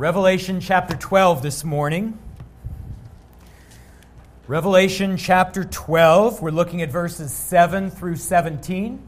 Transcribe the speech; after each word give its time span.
Revelation 0.00 0.60
chapter 0.60 0.96
12 0.96 1.42
this 1.42 1.62
morning. 1.62 2.18
Revelation 4.48 5.18
chapter 5.18 5.62
12, 5.62 6.40
we're 6.40 6.50
looking 6.50 6.80
at 6.80 6.90
verses 6.90 7.30
7 7.30 7.90
through 7.90 8.16
17. 8.16 8.98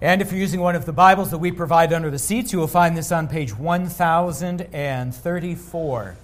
And 0.00 0.22
if 0.22 0.32
you're 0.32 0.40
using 0.40 0.60
one 0.60 0.74
of 0.74 0.86
the 0.86 0.94
Bibles 0.94 1.30
that 1.32 1.36
we 1.36 1.52
provide 1.52 1.92
under 1.92 2.10
the 2.10 2.18
seats, 2.18 2.50
you 2.50 2.58
will 2.58 2.66
find 2.66 2.96
this 2.96 3.12
on 3.12 3.28
page 3.28 3.54
1034. 3.54 6.16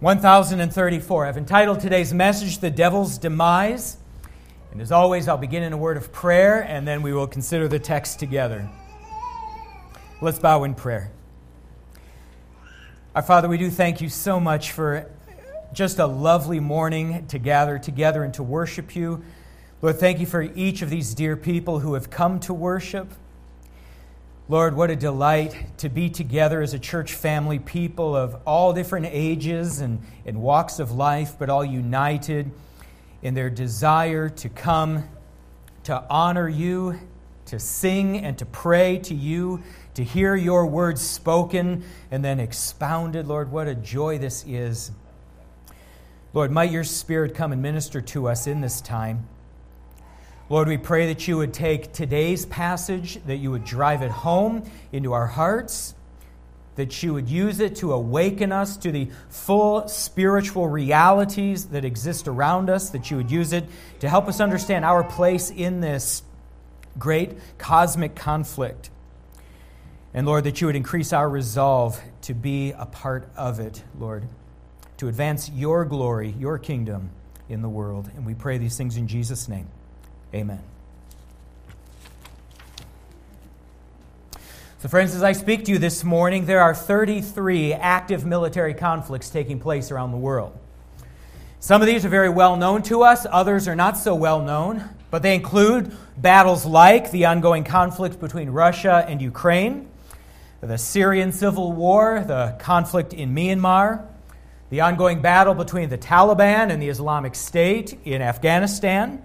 1034. 0.00 1.26
I've 1.26 1.36
entitled 1.36 1.80
today's 1.80 2.14
message, 2.14 2.60
The 2.60 2.70
Devil's 2.70 3.18
Demise. 3.18 3.98
And 4.72 4.80
as 4.80 4.90
always, 4.90 5.28
I'll 5.28 5.36
begin 5.36 5.62
in 5.62 5.74
a 5.74 5.78
word 5.78 5.98
of 5.98 6.12
prayer, 6.12 6.62
and 6.62 6.88
then 6.88 7.02
we 7.02 7.12
will 7.12 7.26
consider 7.26 7.68
the 7.68 7.78
text 7.78 8.18
together. 8.18 8.66
Let's 10.22 10.38
bow 10.38 10.64
in 10.64 10.74
prayer. 10.74 11.12
Our 13.18 13.22
Father, 13.22 13.48
we 13.48 13.58
do 13.58 13.68
thank 13.68 14.00
you 14.00 14.08
so 14.08 14.38
much 14.38 14.70
for 14.70 15.10
just 15.72 15.98
a 15.98 16.06
lovely 16.06 16.60
morning 16.60 17.26
to 17.26 17.40
gather 17.40 17.76
together 17.76 18.22
and 18.22 18.32
to 18.34 18.44
worship 18.44 18.94
you. 18.94 19.24
Lord, 19.82 19.96
thank 19.96 20.20
you 20.20 20.26
for 20.26 20.42
each 20.42 20.82
of 20.82 20.90
these 20.90 21.14
dear 21.14 21.36
people 21.36 21.80
who 21.80 21.94
have 21.94 22.10
come 22.10 22.38
to 22.38 22.54
worship. 22.54 23.12
Lord, 24.48 24.76
what 24.76 24.90
a 24.90 24.94
delight 24.94 25.76
to 25.78 25.88
be 25.88 26.08
together 26.08 26.62
as 26.62 26.74
a 26.74 26.78
church 26.78 27.12
family, 27.12 27.58
people 27.58 28.14
of 28.14 28.36
all 28.46 28.72
different 28.72 29.06
ages 29.10 29.80
and, 29.80 30.00
and 30.24 30.40
walks 30.40 30.78
of 30.78 30.92
life, 30.92 31.34
but 31.40 31.50
all 31.50 31.64
united 31.64 32.48
in 33.22 33.34
their 33.34 33.50
desire 33.50 34.28
to 34.28 34.48
come 34.48 35.02
to 35.82 36.04
honor 36.08 36.48
you, 36.48 37.00
to 37.46 37.58
sing 37.58 38.18
and 38.18 38.38
to 38.38 38.46
pray 38.46 38.98
to 38.98 39.14
you, 39.16 39.60
to 39.98 40.04
hear 40.04 40.36
your 40.36 40.64
words 40.64 41.00
spoken 41.00 41.82
and 42.12 42.24
then 42.24 42.38
expounded. 42.38 43.26
Lord, 43.26 43.50
what 43.50 43.66
a 43.66 43.74
joy 43.74 44.16
this 44.16 44.44
is. 44.46 44.92
Lord, 46.32 46.52
might 46.52 46.70
your 46.70 46.84
Spirit 46.84 47.34
come 47.34 47.50
and 47.50 47.60
minister 47.60 48.00
to 48.00 48.28
us 48.28 48.46
in 48.46 48.60
this 48.60 48.80
time. 48.80 49.26
Lord, 50.48 50.68
we 50.68 50.76
pray 50.76 51.12
that 51.12 51.26
you 51.26 51.36
would 51.38 51.52
take 51.52 51.92
today's 51.92 52.46
passage, 52.46 53.18
that 53.26 53.38
you 53.38 53.50
would 53.50 53.64
drive 53.64 54.02
it 54.02 54.12
home 54.12 54.70
into 54.92 55.14
our 55.14 55.26
hearts, 55.26 55.96
that 56.76 57.02
you 57.02 57.12
would 57.12 57.28
use 57.28 57.58
it 57.58 57.74
to 57.78 57.92
awaken 57.92 58.52
us 58.52 58.76
to 58.76 58.92
the 58.92 59.10
full 59.30 59.88
spiritual 59.88 60.68
realities 60.68 61.66
that 61.70 61.84
exist 61.84 62.28
around 62.28 62.70
us, 62.70 62.90
that 62.90 63.10
you 63.10 63.16
would 63.16 63.32
use 63.32 63.52
it 63.52 63.64
to 63.98 64.08
help 64.08 64.28
us 64.28 64.38
understand 64.38 64.84
our 64.84 65.02
place 65.02 65.50
in 65.50 65.80
this 65.80 66.22
great 67.00 67.36
cosmic 67.58 68.14
conflict. 68.14 68.90
And 70.14 70.26
Lord, 70.26 70.44
that 70.44 70.60
you 70.60 70.66
would 70.66 70.76
increase 70.76 71.12
our 71.12 71.28
resolve 71.28 72.00
to 72.22 72.34
be 72.34 72.72
a 72.72 72.86
part 72.86 73.28
of 73.36 73.60
it, 73.60 73.82
Lord, 73.98 74.24
to 74.96 75.08
advance 75.08 75.50
your 75.50 75.84
glory, 75.84 76.34
your 76.38 76.58
kingdom 76.58 77.10
in 77.48 77.62
the 77.62 77.68
world. 77.68 78.10
And 78.16 78.24
we 78.24 78.34
pray 78.34 78.58
these 78.58 78.76
things 78.76 78.96
in 78.96 79.06
Jesus' 79.06 79.48
name. 79.48 79.68
Amen. 80.34 80.62
So, 84.80 84.88
friends, 84.88 85.12
as 85.14 85.24
I 85.24 85.32
speak 85.32 85.64
to 85.64 85.72
you 85.72 85.78
this 85.78 86.04
morning, 86.04 86.46
there 86.46 86.60
are 86.60 86.72
33 86.72 87.72
active 87.74 88.24
military 88.24 88.74
conflicts 88.74 89.28
taking 89.28 89.58
place 89.58 89.90
around 89.90 90.12
the 90.12 90.18
world. 90.18 90.56
Some 91.58 91.82
of 91.82 91.88
these 91.88 92.04
are 92.04 92.08
very 92.08 92.28
well 92.28 92.54
known 92.54 92.82
to 92.82 93.02
us, 93.02 93.26
others 93.28 93.66
are 93.66 93.74
not 93.74 93.98
so 93.98 94.14
well 94.14 94.40
known, 94.40 94.88
but 95.10 95.22
they 95.22 95.34
include 95.34 95.96
battles 96.16 96.64
like 96.64 97.10
the 97.10 97.26
ongoing 97.26 97.64
conflict 97.64 98.20
between 98.20 98.50
Russia 98.50 99.04
and 99.08 99.20
Ukraine, 99.20 99.88
the 100.60 100.78
Syrian 100.78 101.32
civil 101.32 101.72
war, 101.72 102.24
the 102.26 102.56
conflict 102.58 103.12
in 103.12 103.34
Myanmar, 103.34 104.04
the 104.70 104.80
ongoing 104.80 105.22
battle 105.22 105.54
between 105.54 105.88
the 105.88 105.98
Taliban 105.98 106.70
and 106.70 106.82
the 106.82 106.88
Islamic 106.88 107.34
State 107.34 107.98
in 108.04 108.20
Afghanistan, 108.20 109.22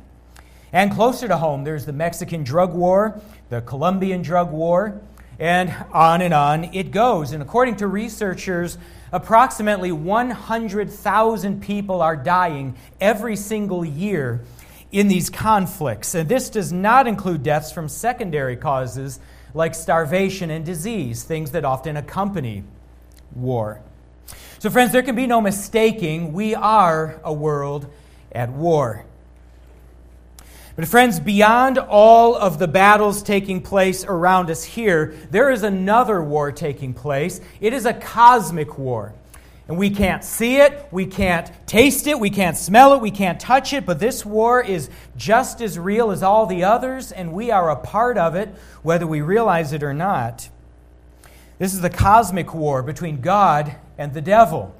and 0.71 0.91
closer 0.91 1.27
to 1.27 1.37
home, 1.37 1.63
there's 1.63 1.85
the 1.85 1.93
Mexican 1.93 2.43
drug 2.43 2.73
war, 2.73 3.21
the 3.49 3.61
Colombian 3.61 4.21
drug 4.21 4.51
war, 4.51 5.01
and 5.39 5.73
on 5.91 6.21
and 6.21 6.33
on 6.33 6.63
it 6.73 6.91
goes. 6.91 7.31
And 7.31 7.43
according 7.43 7.77
to 7.77 7.87
researchers, 7.87 8.77
approximately 9.11 9.91
100,000 9.91 11.61
people 11.61 12.01
are 12.01 12.15
dying 12.15 12.75
every 12.99 13.35
single 13.35 13.83
year 13.85 14.41
in 14.91 15.07
these 15.07 15.29
conflicts. 15.29 16.15
And 16.15 16.29
this 16.29 16.49
does 16.49 16.71
not 16.71 17.07
include 17.07 17.43
deaths 17.43 17.71
from 17.71 17.87
secondary 17.87 18.55
causes 18.55 19.19
like 19.53 19.75
starvation 19.75 20.49
and 20.49 20.65
disease, 20.65 21.23
things 21.23 21.51
that 21.51 21.65
often 21.65 21.97
accompany 21.97 22.63
war. 23.35 23.81
So, 24.59 24.69
friends, 24.69 24.91
there 24.91 25.03
can 25.03 25.15
be 25.15 25.27
no 25.27 25.41
mistaking 25.41 26.33
we 26.33 26.55
are 26.55 27.19
a 27.23 27.33
world 27.33 27.87
at 28.31 28.49
war. 28.49 29.05
But, 30.75 30.87
friends, 30.87 31.19
beyond 31.19 31.77
all 31.77 32.35
of 32.35 32.57
the 32.57 32.67
battles 32.67 33.21
taking 33.21 33.61
place 33.61 34.05
around 34.05 34.49
us 34.49 34.63
here, 34.63 35.15
there 35.29 35.51
is 35.51 35.63
another 35.63 36.21
war 36.21 36.51
taking 36.51 36.93
place. 36.93 37.41
It 37.61 37.73
is 37.73 37.85
a 37.85 37.93
cosmic 37.93 38.77
war. 38.77 39.13
And 39.67 39.77
we 39.77 39.89
can't 39.89 40.23
see 40.25 40.57
it, 40.57 40.87
we 40.91 41.05
can't 41.05 41.49
taste 41.65 42.05
it, 42.07 42.19
we 42.19 42.29
can't 42.29 42.57
smell 42.57 42.93
it, 42.93 43.01
we 43.01 43.11
can't 43.11 43.39
touch 43.39 43.71
it, 43.71 43.85
but 43.85 43.97
this 43.97 44.25
war 44.25 44.61
is 44.61 44.89
just 45.15 45.61
as 45.61 45.79
real 45.79 46.11
as 46.11 46.21
all 46.21 46.45
the 46.45 46.65
others, 46.65 47.13
and 47.13 47.31
we 47.31 47.49
are 47.49 47.69
a 47.69 47.77
part 47.77 48.17
of 48.17 48.35
it, 48.35 48.49
whether 48.81 49.07
we 49.07 49.21
realize 49.21 49.71
it 49.71 49.81
or 49.81 49.93
not. 49.93 50.49
This 51.59 51.73
is 51.73 51.79
the 51.79 51.89
cosmic 51.89 52.53
war 52.53 52.83
between 52.83 53.21
God 53.21 53.75
and 53.97 54.13
the 54.13 54.21
devil, 54.21 54.75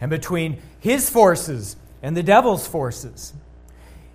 and 0.00 0.08
between 0.08 0.62
his 0.78 1.10
forces 1.10 1.74
and 2.00 2.16
the 2.16 2.22
devil's 2.22 2.68
forces. 2.68 3.32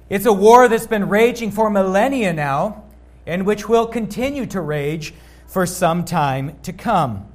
It's 0.09 0.25
a 0.25 0.31
war 0.31 0.69
that's 0.69 0.87
been 0.87 1.09
raging 1.09 1.51
for 1.51 1.69
millennia 1.69 2.31
now, 2.31 2.83
and 3.25 3.45
which 3.45 3.67
will 3.67 3.87
continue 3.87 4.45
to 4.45 4.61
rage 4.61 5.13
for 5.47 5.65
some 5.65 6.05
time 6.05 6.57
to 6.63 6.71
come. 6.71 7.27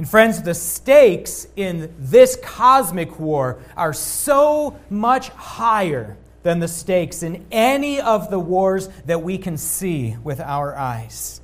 And 0.00 0.08
friends, 0.08 0.40
the 0.40 0.54
stakes 0.54 1.46
in 1.56 1.94
this 1.98 2.34
cosmic 2.42 3.20
war 3.20 3.60
are 3.76 3.92
so 3.92 4.80
much 4.88 5.28
higher 5.28 6.16
than 6.42 6.58
the 6.58 6.68
stakes 6.68 7.22
in 7.22 7.44
any 7.52 8.00
of 8.00 8.30
the 8.30 8.38
wars 8.38 8.88
that 9.04 9.22
we 9.22 9.36
can 9.36 9.58
see 9.58 10.16
with 10.24 10.40
our 10.40 10.74
eyes. 10.74 11.42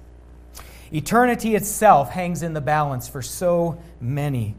Eternity 0.90 1.54
itself 1.54 2.08
hangs 2.08 2.42
in 2.42 2.54
the 2.54 2.62
balance 2.62 3.08
for 3.08 3.20
so 3.20 3.78
many. 4.00 4.54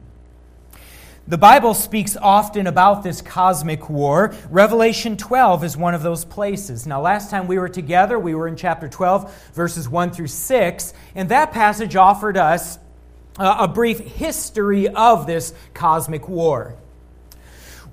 The 1.27 1.39
Bible 1.39 1.73
speaks 1.73 2.15
often 2.15 2.67
about 2.67 3.01
this 3.01 3.23
cosmic 3.23 3.89
war. 3.89 4.35
Revelation 4.51 5.17
12 5.17 5.63
is 5.63 5.75
one 5.75 5.95
of 5.95 6.03
those 6.03 6.23
places. 6.23 6.85
Now, 6.85 7.01
last 7.01 7.31
time 7.31 7.47
we 7.47 7.57
were 7.57 7.67
together, 7.67 8.19
we 8.19 8.35
were 8.35 8.47
in 8.47 8.57
chapter 8.57 8.87
12, 8.87 9.51
verses 9.55 9.89
1 9.89 10.11
through 10.11 10.27
6, 10.27 10.93
and 11.15 11.29
that 11.29 11.51
passage 11.51 11.95
offered 11.95 12.37
us 12.37 12.77
a 13.37 13.67
brief 13.67 13.99
history 13.99 14.87
of 14.87 15.27
this 15.27 15.53
cosmic 15.73 16.27
war. 16.27 16.75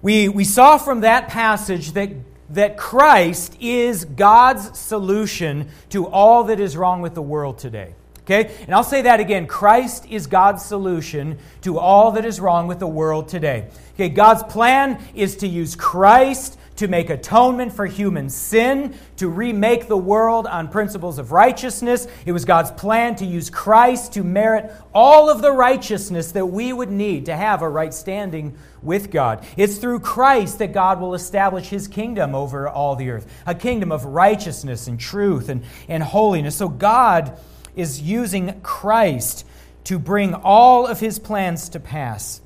We, 0.03 0.29
we 0.29 0.45
saw 0.45 0.79
from 0.79 1.01
that 1.01 1.29
passage 1.29 1.93
that, 1.93 2.11
that 2.51 2.77
Christ 2.77 3.57
is 3.61 4.05
God's 4.05 4.79
solution 4.79 5.69
to 5.91 6.07
all 6.07 6.45
that 6.45 6.61
is 6.61 6.77
wrong 6.77 7.01
with 7.01 7.15
the 7.15 7.23
world 7.23 7.59
today. 7.59 7.95
Okay? 8.25 8.55
And 8.67 8.75
I'll 8.75 8.85
say 8.85 9.03
that 9.03 9.21
again. 9.21 9.47
Christ 9.47 10.07
is 10.07 10.27
God's 10.27 10.65
solution 10.65 11.39
to 11.63 11.79
all 11.79 12.13
that 12.13 12.25
is 12.25 12.41
wrong 12.41 12.67
with 12.67 12.79
the 12.79 12.87
world 12.87 13.29
today. 13.29 13.69
Okay, 13.95 14.09
God's 14.09 14.43
plan 14.43 15.03
is 15.15 15.37
to 15.37 15.47
use 15.47 15.77
Christ 15.77 16.59
to 16.77 16.89
make 16.89 17.09
atonement 17.09 17.73
for 17.73 17.87
human 17.87 18.29
sin, 18.29 18.95
to 19.17 19.29
remake 19.29 19.87
the 19.87 19.97
world 19.97 20.47
on 20.47 20.69
principles 20.69 21.19
of 21.19 21.31
righteousness. 21.31 22.09
It 22.27 22.33
was 22.33 22.45
God's 22.45 22.73
plan 22.73 23.15
to 23.17 23.25
use 23.25 23.51
Christ 23.51 24.15
to 24.15 24.25
merit 24.25 24.73
all 24.93 25.31
of 25.31 25.41
the 25.41 25.53
righteousness 25.53 26.33
that 26.33 26.47
we 26.47 26.73
would 26.73 26.91
need 26.91 27.27
to 27.27 27.37
have 27.37 27.63
a 27.63 27.69
right 27.69 27.95
standing 27.95 28.57
with 28.83 29.11
God. 29.11 29.47
It's 29.57 29.79
through 29.79 30.01
Christ 30.01 30.59
that 30.59 30.73
God 30.73 31.01
will 31.01 31.15
establish 31.15 31.69
his 31.69 31.89
kingdom 31.89 32.35
over 32.35 32.69
all 32.69 32.97
the 32.97 33.11
earth, 33.11 33.27
a 33.47 33.55
kingdom 33.55 33.93
of 33.93 34.05
righteousness 34.05 34.87
and 34.87 34.99
truth 34.99 35.49
and, 35.49 35.65
and 35.89 36.03
holiness. 36.03 36.57
So 36.57 36.69
God 36.69 37.39
is 37.77 38.01
using 38.01 38.61
Christ 38.61 39.47
to 39.85 39.99
bring 39.99 40.35
all 40.35 40.87
of 40.87 41.01
his 41.01 41.19
plans 41.19 41.69
to 41.71 41.81
pass. 41.81 42.41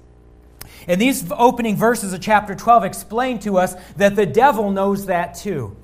And 0.88 0.98
these 0.98 1.30
opening 1.30 1.76
verses 1.76 2.14
of 2.14 2.20
chapter 2.22 2.54
12 2.54 2.84
explain 2.84 3.38
to 3.40 3.58
us 3.58 3.74
that 3.96 4.16
the 4.16 4.24
devil 4.24 4.70
knows 4.70 5.06
that 5.06 5.34
too. 5.34 5.76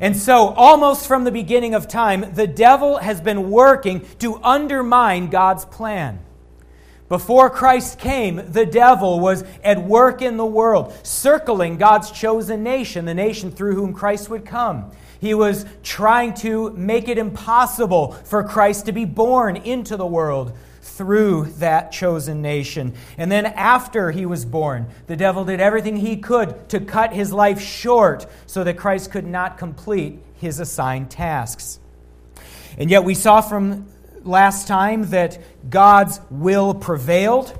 And 0.00 0.16
so, 0.16 0.48
almost 0.48 1.06
from 1.06 1.24
the 1.24 1.30
beginning 1.30 1.74
of 1.74 1.86
time, 1.86 2.34
the 2.34 2.46
devil 2.46 2.96
has 2.96 3.20
been 3.20 3.50
working 3.50 4.04
to 4.18 4.42
undermine 4.42 5.28
God's 5.28 5.66
plan. 5.66 6.18
Before 7.08 7.50
Christ 7.50 7.98
came, 7.98 8.40
the 8.52 8.64
devil 8.64 9.20
was 9.20 9.44
at 9.62 9.84
work 9.84 10.22
in 10.22 10.38
the 10.38 10.46
world, 10.46 10.94
circling 11.02 11.76
God's 11.76 12.10
chosen 12.10 12.62
nation, 12.62 13.04
the 13.04 13.12
nation 13.12 13.50
through 13.50 13.74
whom 13.74 13.92
Christ 13.92 14.30
would 14.30 14.46
come. 14.46 14.90
He 15.20 15.34
was 15.34 15.66
trying 15.82 16.32
to 16.36 16.70
make 16.70 17.08
it 17.08 17.18
impossible 17.18 18.12
for 18.12 18.42
Christ 18.42 18.86
to 18.86 18.92
be 18.92 19.04
born 19.04 19.56
into 19.56 19.98
the 19.98 20.06
world 20.06 20.56
through 20.96 21.46
that 21.58 21.92
chosen 21.92 22.42
nation. 22.42 22.94
And 23.16 23.30
then 23.30 23.46
after 23.46 24.10
he 24.10 24.26
was 24.26 24.44
born, 24.44 24.86
the 25.06 25.16
devil 25.16 25.44
did 25.44 25.60
everything 25.60 25.96
he 25.96 26.16
could 26.16 26.68
to 26.70 26.80
cut 26.80 27.12
his 27.12 27.32
life 27.32 27.60
short 27.60 28.26
so 28.46 28.64
that 28.64 28.76
Christ 28.76 29.10
could 29.10 29.26
not 29.26 29.58
complete 29.58 30.18
his 30.36 30.60
assigned 30.60 31.10
tasks. 31.10 31.78
And 32.76 32.90
yet 32.90 33.04
we 33.04 33.14
saw 33.14 33.40
from 33.40 33.86
last 34.22 34.68
time 34.68 35.10
that 35.10 35.38
God's 35.68 36.20
will 36.30 36.74
prevailed. 36.74 37.58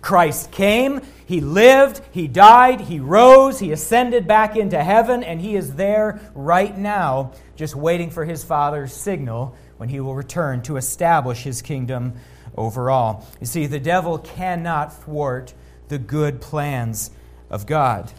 Christ 0.00 0.50
came, 0.50 1.00
he 1.26 1.40
lived, 1.40 2.00
he 2.12 2.28
died, 2.28 2.80
he 2.80 3.00
rose, 3.00 3.58
he 3.58 3.72
ascended 3.72 4.28
back 4.28 4.56
into 4.56 4.82
heaven, 4.82 5.24
and 5.24 5.40
he 5.40 5.56
is 5.56 5.74
there 5.74 6.20
right 6.34 6.76
now, 6.76 7.32
just 7.56 7.74
waiting 7.74 8.10
for 8.10 8.24
his 8.24 8.44
Father's 8.44 8.92
signal 8.92 9.56
when 9.78 9.88
he 9.88 9.98
will 9.98 10.14
return 10.14 10.62
to 10.62 10.76
establish 10.76 11.42
his 11.42 11.60
kingdom 11.60 12.14
overall. 12.56 13.26
You 13.40 13.46
see, 13.46 13.66
the 13.66 13.80
devil 13.80 14.18
cannot 14.18 14.92
thwart 15.02 15.54
the 15.88 15.98
good 15.98 16.40
plans 16.40 17.10
of 17.50 17.66
God. 17.66 18.12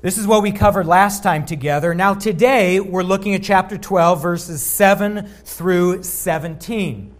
This 0.00 0.16
is 0.16 0.28
what 0.28 0.42
we 0.42 0.52
covered 0.52 0.86
last 0.86 1.24
time 1.24 1.44
together. 1.44 1.92
Now, 1.92 2.14
today, 2.14 2.78
we're 2.78 3.02
looking 3.02 3.34
at 3.34 3.42
chapter 3.42 3.76
12, 3.76 4.22
verses 4.22 4.62
7 4.62 5.26
through 5.44 6.04
17. 6.04 7.14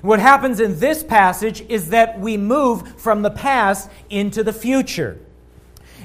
What 0.00 0.20
happens 0.20 0.58
in 0.58 0.80
this 0.80 1.02
passage 1.02 1.62
is 1.68 1.90
that 1.90 2.18
we 2.18 2.36
move 2.38 2.98
from 3.00 3.22
the 3.22 3.30
past 3.30 3.90
into 4.08 4.42
the 4.42 4.52
future. 4.54 5.18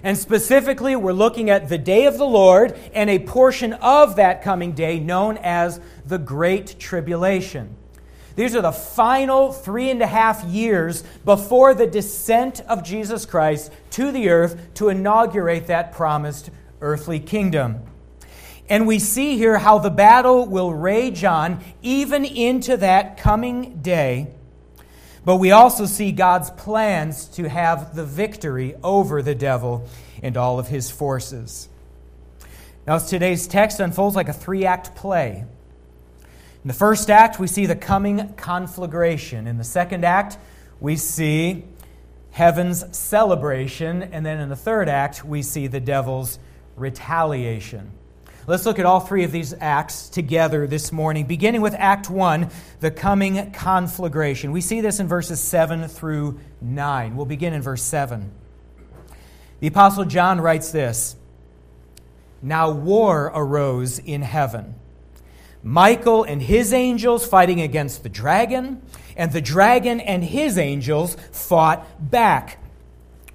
And 0.04 0.18
specifically, 0.18 0.96
we're 0.96 1.14
looking 1.14 1.50
at 1.50 1.70
the 1.70 1.78
day 1.78 2.06
of 2.06 2.18
the 2.18 2.26
Lord 2.26 2.78
and 2.94 3.10
a 3.10 3.20
portion 3.20 3.74
of 3.74 4.18
that 4.18 4.42
coming 4.42 4.74
day 4.74 5.00
known 5.00 5.38
as 5.38 5.80
the 6.06 6.18
Great 6.18 6.80
Tribulation. 6.80 7.76
These 8.40 8.56
are 8.56 8.62
the 8.62 8.72
final 8.72 9.52
three 9.52 9.90
and 9.90 10.02
a 10.02 10.08
half 10.08 10.46
years 10.46 11.04
before 11.26 11.74
the 11.74 11.86
descent 11.86 12.62
of 12.70 12.86
Jesus 12.86 13.26
Christ 13.26 13.70
to 13.90 14.14
the 14.14 14.30
earth 14.30 14.76
to 14.76 14.88
inaugurate 14.88 15.68
that 15.68 15.92
promised 15.92 16.50
earthly 16.80 17.20
kingdom. 17.20 17.82
And 18.70 18.88
we 18.88 18.98
see 18.98 19.36
here 19.36 19.58
how 19.58 19.80
the 19.80 19.90
battle 19.90 20.46
will 20.46 20.74
rage 20.74 21.26
on 21.26 21.62
even 21.82 22.24
into 22.24 22.78
that 22.78 23.18
coming 23.18 23.82
day. 23.82 24.28
But 25.26 25.36
we 25.36 25.52
also 25.52 25.86
see 25.86 26.14
God's 26.14 26.50
plans 26.50 27.26
to 27.32 27.50
have 27.50 27.94
the 27.94 28.06
victory 28.06 28.74
over 28.82 29.22
the 29.22 29.36
devil 29.36 29.86
and 30.24 30.38
all 30.38 30.60
of 30.60 30.70
his 30.70 30.90
forces. 30.90 31.68
Now, 32.88 33.00
today's 33.00 33.48
text 33.48 33.82
unfolds 33.82 34.16
like 34.16 34.30
a 34.30 34.34
three 34.34 34.66
act 34.66 34.96
play. 34.96 35.44
In 36.64 36.68
the 36.68 36.74
first 36.74 37.10
act, 37.10 37.40
we 37.40 37.48
see 37.48 37.66
the 37.66 37.76
coming 37.76 38.34
conflagration. 38.34 39.48
In 39.48 39.58
the 39.58 39.64
second 39.64 40.04
act, 40.04 40.38
we 40.82 40.98
see 40.98 41.64
heaven's 42.32 42.98
celebration. 42.98 44.04
And 44.04 44.26
then 44.26 44.40
in 44.40 44.50
the 44.50 44.58
third 44.58 44.90
act, 44.90 45.24
we 45.24 45.42
see 45.42 45.68
the 45.68 45.80
devil's 45.80 46.38
retaliation. 46.76 47.92
Let's 48.46 48.66
look 48.66 48.80
at 48.80 48.86
all 48.86 49.00
three 49.00 49.24
of 49.24 49.32
these 49.32 49.54
acts 49.60 50.10
together 50.10 50.66
this 50.66 50.92
morning, 50.92 51.26
beginning 51.26 51.62
with 51.62 51.76
Act 51.76 52.10
1, 52.10 52.50
the 52.80 52.90
coming 52.90 53.52
conflagration. 53.52 54.52
We 54.52 54.62
see 54.62 54.82
this 54.82 55.00
in 55.00 55.08
verses 55.08 55.40
7 55.40 55.88
through 55.88 56.40
9. 56.60 57.16
We'll 57.16 57.26
begin 57.26 57.54
in 57.54 57.62
verse 57.62 57.84
7. 57.84 58.32
The 59.60 59.68
Apostle 59.68 60.06
John 60.06 60.42
writes 60.42 60.72
this 60.72 61.16
Now 62.42 62.72
war 62.72 63.32
arose 63.34 64.00
in 64.00 64.24
heaven. 64.24 64.79
Michael 65.64 66.24
and 66.24 66.42
his 66.42 66.74
angels 66.74 67.26
fighting 67.26 67.62
against 67.62 68.04
the 68.04 68.10
dragon, 68.10 68.82
and 69.18 69.32
the 69.32 69.42
dragon 69.42 70.00
and 70.00 70.24
his 70.24 70.58
angels 70.58 71.18
fought 71.32 71.86
back. 72.12 72.60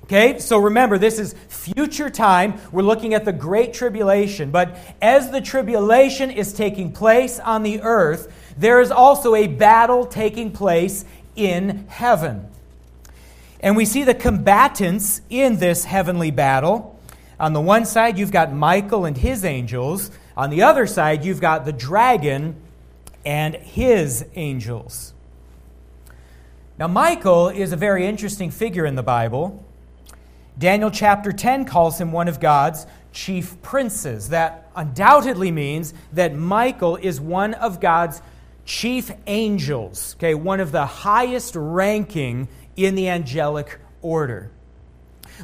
Okay, 0.04 0.38
so 0.38 0.58
remember, 0.58 0.98
this 0.98 1.18
is 1.18 1.34
future 1.48 2.10
time. 2.10 2.60
We're 2.70 2.82
looking 2.82 3.14
at 3.14 3.24
the 3.24 3.32
Great 3.32 3.72
Tribulation. 3.72 4.50
But 4.50 4.76
as 5.00 5.30
the 5.30 5.40
tribulation 5.40 6.30
is 6.30 6.52
taking 6.52 6.92
place 6.92 7.40
on 7.40 7.62
the 7.62 7.80
earth, 7.80 8.30
there 8.58 8.82
is 8.82 8.90
also 8.90 9.34
a 9.34 9.46
battle 9.46 10.04
taking 10.04 10.52
place 10.52 11.06
in 11.36 11.86
heaven. 11.88 12.46
And 13.60 13.78
we 13.78 13.86
see 13.86 14.04
the 14.04 14.14
combatants 14.14 15.22
in 15.30 15.56
this 15.56 15.86
heavenly 15.86 16.30
battle. 16.30 17.00
On 17.40 17.54
the 17.54 17.60
one 17.62 17.86
side, 17.86 18.18
you've 18.18 18.30
got 18.30 18.52
Michael 18.52 19.06
and 19.06 19.16
his 19.16 19.42
angels. 19.42 20.10
On 20.36 20.50
the 20.50 20.62
other 20.62 20.86
side, 20.86 21.24
you've 21.24 21.40
got 21.40 21.64
the 21.64 21.72
dragon 21.72 22.56
and 23.24 23.54
his 23.54 24.26
angels. 24.34 25.14
Now, 26.76 26.88
Michael 26.88 27.48
is 27.48 27.72
a 27.72 27.76
very 27.76 28.04
interesting 28.04 28.50
figure 28.50 28.84
in 28.84 28.96
the 28.96 29.02
Bible. 29.02 29.64
Daniel 30.58 30.90
chapter 30.90 31.30
10 31.30 31.64
calls 31.66 32.00
him 32.00 32.10
one 32.10 32.26
of 32.26 32.40
God's 32.40 32.86
chief 33.12 33.60
princes. 33.62 34.30
That 34.30 34.70
undoubtedly 34.74 35.52
means 35.52 35.94
that 36.12 36.34
Michael 36.34 36.96
is 36.96 37.20
one 37.20 37.54
of 37.54 37.80
God's 37.80 38.20
chief 38.64 39.12
angels, 39.26 40.16
okay, 40.18 40.34
one 40.34 40.58
of 40.58 40.72
the 40.72 40.86
highest 40.86 41.54
ranking 41.54 42.48
in 42.76 42.96
the 42.96 43.08
angelic 43.08 43.78
order. 44.02 44.50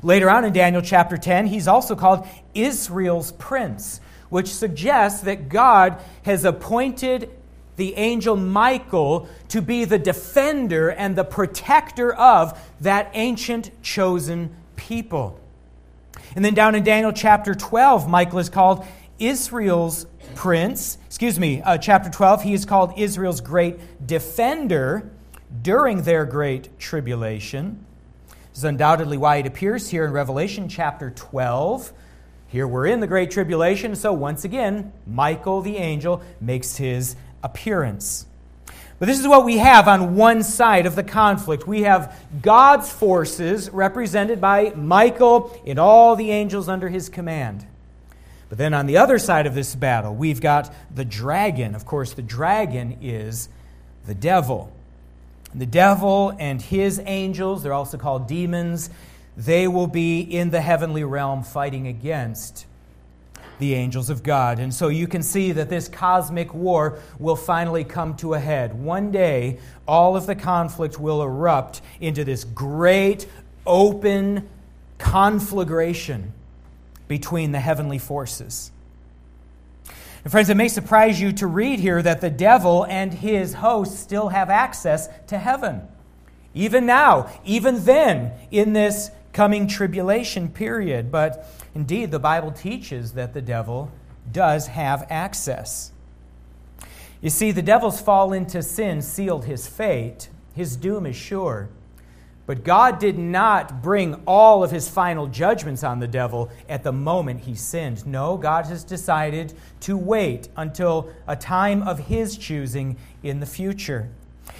Later 0.02 0.31
on 0.31 0.44
in 0.44 0.52
Daniel 0.52 0.82
chapter 0.82 1.16
10, 1.16 1.46
he's 1.46 1.69
also 1.69 1.94
called 1.94 2.26
Israel's 2.54 3.32
prince 3.32 4.00
which 4.31 4.49
suggests 4.49 5.23
that 5.23 5.49
God 5.49 6.03
has 6.23 6.44
appointed 6.44 7.31
the 7.77 7.94
angel 7.94 8.37
Michael 8.37 9.29
to 9.49 9.61
be 9.61 9.85
the 9.85 9.99
defender 9.99 10.91
and 10.91 11.17
the 11.17 11.25
protector 11.25 12.15
of 12.15 12.59
that 12.81 13.11
ancient 13.15 13.71
chosen 13.82 14.55
people. 14.77 15.38
And 16.35 16.44
then 16.44 16.55
down 16.55 16.75
in 16.75 16.85
Daniel 16.85 17.12
chapter 17.12 17.55
12, 17.55 18.09
Michael 18.09 18.38
is 18.38 18.49
called 18.49 18.87
Israel's 19.19 20.06
prince. 20.35 20.99
Excuse 21.06 21.38
me, 21.38 21.62
uh, 21.62 21.79
chapter 21.79 22.11
12, 22.11 22.43
he 22.43 22.55
is 22.55 22.65
called 22.65 22.94
Israel's 22.97 23.41
great 23.41 24.06
defender 24.06 25.11
during 25.62 26.03
their 26.03 26.25
great 26.25 26.79
tribulation. 26.79 27.85
This 28.50 28.59
is 28.59 28.65
undoubtedly 28.65 29.17
why 29.17 29.37
it 29.37 29.47
appears 29.47 29.91
here 29.91 30.05
in 30.05 30.12
Revelation 30.12 30.69
chapter 30.69 31.11
12 31.11 31.93
here 32.50 32.67
we're 32.67 32.87
in 32.87 32.99
the 32.99 33.06
Great 33.06 33.31
Tribulation, 33.31 33.94
so 33.94 34.12
once 34.12 34.44
again, 34.44 34.93
Michael 35.06 35.62
the 35.62 35.76
angel 35.76 36.20
makes 36.41 36.76
his 36.76 37.14
appearance. 37.44 38.26
But 38.99 39.06
this 39.06 39.20
is 39.20 39.29
what 39.29 39.44
we 39.44 39.58
have 39.58 39.86
on 39.86 40.17
one 40.17 40.43
side 40.43 40.84
of 40.84 40.96
the 40.96 41.05
conflict. 41.05 41.69
We 41.69 41.82
have 41.82 42.20
God's 42.43 42.91
forces 42.91 43.70
represented 43.70 44.41
by 44.41 44.72
Michael 44.74 45.58
and 45.65 45.79
all 45.79 46.17
the 46.17 46.32
angels 46.32 46.69
under 46.69 46.89
his 46.89 47.08
command. 47.08 47.65
But 48.48 48.58
then 48.58 48.74
on 48.74 48.86
the 48.86 48.96
other 48.96 49.20
side 49.20 49.46
of 49.46 49.55
this 49.55 49.77
battle, 49.77 50.13
we've 50.13 50.41
got 50.41 50.74
the 50.93 51.05
dragon. 51.05 51.77
Of 51.77 51.86
course, 51.86 52.15
the 52.15 52.22
dragon 52.22 52.98
is 53.01 53.48
the 54.06 54.15
devil. 54.15 54.72
The 55.55 55.67
devil 55.67 56.34
and 56.36 56.60
his 56.60 57.01
angels, 57.06 57.63
they're 57.63 57.72
also 57.72 57.96
called 57.96 58.27
demons, 58.27 58.91
they 59.37 59.69
will 59.69 59.87
be 59.87 60.20
in 60.20 60.51
the 60.51 60.60
heavenly 60.60 61.05
realm 61.05 61.43
fighting 61.43 61.87
against 61.87 62.67
the 63.58 63.75
angels 63.75 64.10
of 64.10 64.22
God. 64.22 64.58
And 64.58 64.75
so 64.75 64.89
you 64.89 65.06
can 65.06 65.22
see 65.22 65.53
that 65.53 65.69
this 65.69 65.87
cosmic 65.87 66.53
war 66.53 66.99
will 67.19 67.37
finally 67.37 67.84
come 67.84 68.17
to 68.17 68.34
a 68.34 68.41
head. 68.41 68.75
One 68.75 69.13
day, 69.13 69.58
all 69.87 70.17
of 70.17 70.27
the 70.27 70.34
conflict 70.34 70.99
will 70.99 71.22
erupt 71.22 71.82
into 72.01 72.25
this 72.25 72.43
great 72.43 73.29
open 73.67 74.49
conflagration 74.99 76.32
between 77.06 77.53
the 77.53 77.60
heavenly 77.60 77.99
forces. 77.99 78.72
And 80.25 80.31
friends, 80.31 80.51
it 80.51 80.56
may 80.56 80.69
surprise 80.69 81.20
you 81.20 81.32
to 81.32 81.46
read 81.46 81.81
here 81.81 82.03
that 82.03 82.20
the 82.20 82.31
devil 82.31 82.84
and 82.84 83.13
his 83.13 83.55
hosts 83.55 83.99
still 83.99 84.29
have 84.29 84.51
access 84.51 85.08
to 85.29 85.39
heaven. 85.39 85.82
Even 86.53 86.84
now, 86.84 87.31
even 87.44 87.84
then, 87.84 88.32
in 88.51 88.72
this 88.72 89.10
coming 89.32 89.67
tribulation 89.67 90.49
period. 90.49 91.10
But 91.10 91.46
indeed, 91.75 92.10
the 92.10 92.19
Bible 92.19 92.53
teaches 92.53 93.13
that 93.13 93.34
the 93.34 93.43
devil 93.43 93.91
does 94.31 94.69
have 94.69 95.06
access. 95.10 95.93
You 97.20 97.31
see, 97.31 97.51
the 97.53 97.63
devil's 97.63 98.01
fall 98.01 98.32
into 98.32 98.63
sin 98.63 99.03
sealed 99.03 99.44
his 99.44 99.67
fate. 99.67 100.31
His 100.55 100.77
doom 100.77 101.06
is 101.06 101.17
sure. 101.17 101.69
But 102.46 102.65
God 102.65 102.99
did 102.99 103.17
not 103.17 103.81
bring 103.81 104.15
all 104.27 104.65
of 104.65 104.72
his 104.72 104.89
final 104.89 105.29
judgments 105.29 105.84
on 105.84 106.01
the 106.01 106.08
devil 106.08 106.51
at 106.69 106.82
the 106.82 106.91
moment 106.91 107.43
he 107.43 107.55
sinned. 107.55 108.05
No, 108.06 108.37
God 108.37 108.67
has 108.67 108.82
decided 108.82 109.53
to 109.81 109.96
wait 109.96 110.49
until 110.56 111.13
a 111.29 111.37
time 111.37 111.82
of 111.82 112.08
his 112.08 112.37
choosing 112.37 112.96
in 113.22 113.39
the 113.39 113.46
future. 113.46 114.08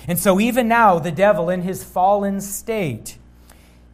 And 0.07 0.19
so, 0.19 0.39
even 0.39 0.69
now, 0.69 1.01
the 1.01 1.11
devil, 1.11 1.51
in 1.51 1.63
his 1.63 1.83
fallen 1.83 2.41
state, 2.41 3.19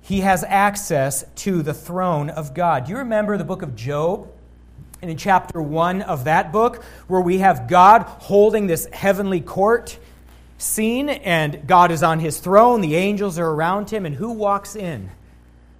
he 0.07 0.21
has 0.21 0.45
access 0.45 1.25
to 1.35 1.63
the 1.63 1.75
throne 1.75 2.31
of 2.31 2.55
God. 2.55 2.85
Do 2.85 2.93
you 2.93 2.99
remember 2.99 3.37
the 3.37 3.45
book 3.45 3.63
of 3.63 3.75
Job? 3.75 4.31
And 5.03 5.11
in 5.11 5.17
chapter 5.17 5.61
1 5.61 6.03
of 6.03 6.25
that 6.25 6.53
book, 6.53 6.85
where 7.09 7.21
we 7.21 7.39
have 7.39 7.67
God 7.67 8.03
holding 8.03 8.69
this 8.69 8.87
heavenly 8.93 9.41
court 9.41 9.99
scene, 10.59 11.09
and 11.09 11.67
God 11.67 11.91
is 11.91 12.05
on 12.05 12.21
his 12.21 12.39
throne, 12.39 12.83
the 12.83 12.95
angels 12.95 13.37
are 13.37 13.51
around 13.51 13.91
him, 13.91 14.07
and 14.07 14.15
who 14.15 14.31
walks 14.31 14.77
in? 14.77 15.11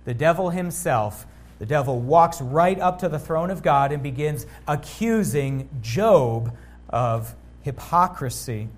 The 0.07 0.15
devil 0.15 0.51
himself. 0.51 1.25
The 1.61 1.67
devil 1.67 2.01
walks 2.01 2.41
right 2.41 2.81
up 2.81 2.99
to 2.99 3.09
the 3.09 3.21
throne 3.21 3.51
of 3.51 3.63
God 3.63 3.93
and 3.93 4.03
begins 4.03 4.45
accusing 4.67 5.69
Job 5.81 6.53
of 6.91 7.33
hypocrisy. 7.63 8.71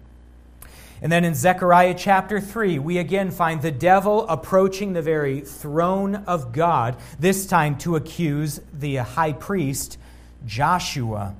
And 1.00 1.12
then 1.12 1.24
in 1.24 1.34
Zechariah 1.34 1.94
chapter 1.96 2.40
3, 2.40 2.78
we 2.78 2.98
again 2.98 3.30
find 3.30 3.62
the 3.62 3.70
devil 3.70 4.26
approaching 4.28 4.92
the 4.92 5.02
very 5.02 5.40
throne 5.40 6.16
of 6.26 6.52
God, 6.52 6.96
this 7.18 7.46
time 7.46 7.78
to 7.78 7.96
accuse 7.96 8.60
the 8.72 8.96
high 8.96 9.32
priest 9.32 9.98
Joshua. 10.46 11.34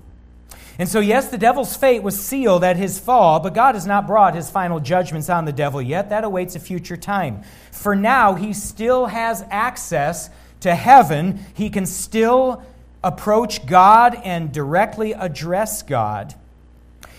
And 0.79 0.89
so, 0.89 1.01
yes, 1.01 1.29
the 1.29 1.39
devil's 1.39 1.77
fate 1.77 2.05
was 2.05 2.25
sealed 2.25 2.63
at 2.63 2.77
his 2.77 3.01
fall, 3.01 3.41
but 3.41 3.53
God 3.53 3.75
has 3.75 3.85
not 3.85 4.07
brought 4.07 4.37
his 4.37 4.49
final 4.49 4.79
judgments 4.79 5.29
on 5.29 5.45
the 5.45 5.53
devil 5.53 5.83
yet. 5.83 6.11
That 6.11 6.23
awaits 6.23 6.55
a 6.55 6.61
future 6.61 6.97
time. 6.97 7.43
For 7.73 7.97
now, 7.97 8.35
he 8.35 8.53
still 8.53 9.07
has 9.07 9.45
access 9.51 10.31
to 10.61 10.77
heaven. 10.77 11.41
He 11.55 11.69
can 11.69 11.85
still 11.85 12.63
approach 13.03 13.67
God 13.67 14.21
and 14.23 14.53
directly 14.53 15.15
address 15.15 15.83
God. 15.83 16.35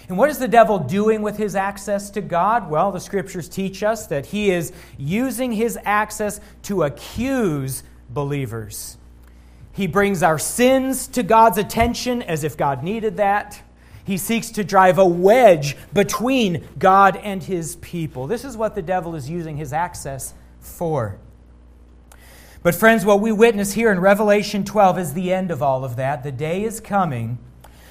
And 0.10 0.18
what 0.18 0.32
is 0.32 0.40
the 0.40 0.48
devil 0.48 0.80
doing 0.80 1.22
with 1.22 1.38
his 1.38 1.56
access 1.56 2.10
to 2.12 2.22
God? 2.22 2.68
Well, 2.68 2.92
the 2.92 3.00
scriptures 3.00 3.48
teach 3.48 3.84
us 3.84 4.08
that 4.08 4.26
he 4.26 4.50
is 4.50 4.74
using 4.98 5.52
his 5.52 5.78
access 5.86 6.42
to 6.64 6.82
accuse 6.82 7.84
believers. 8.10 8.98
He 9.72 9.86
brings 9.86 10.24
our 10.24 10.40
sins 10.40 11.08
to 11.10 11.22
God's 11.22 11.60
attention 11.60 12.24
as 12.24 12.44
if 12.44 12.58
God 12.58 12.84
needed 12.84 13.18
that. 13.18 13.62
He 14.04 14.18
seeks 14.18 14.50
to 14.52 14.64
drive 14.64 14.98
a 14.98 15.06
wedge 15.06 15.78
between 15.94 16.68
God 16.80 17.16
and 17.16 17.44
his 17.44 17.76
people. 17.76 18.26
This 18.26 18.44
is 18.44 18.58
what 18.58 18.74
the 18.74 18.82
devil 18.82 19.14
is 19.14 19.30
using 19.30 19.58
his 19.58 19.72
access 19.72 20.34
for. 20.60 21.20
But, 22.64 22.74
friends, 22.74 23.06
what 23.06 23.22
we 23.22 23.32
witness 23.32 23.74
here 23.74 23.92
in 23.92 24.00
Revelation 24.00 24.66
12 24.66 24.98
is 24.98 25.14
the 25.14 25.32
end 25.32 25.52
of 25.52 25.62
all 25.62 25.86
of 25.86 25.98
that. 25.98 26.24
The 26.24 26.32
day 26.32 26.64
is 26.64 26.80
coming 26.80 27.38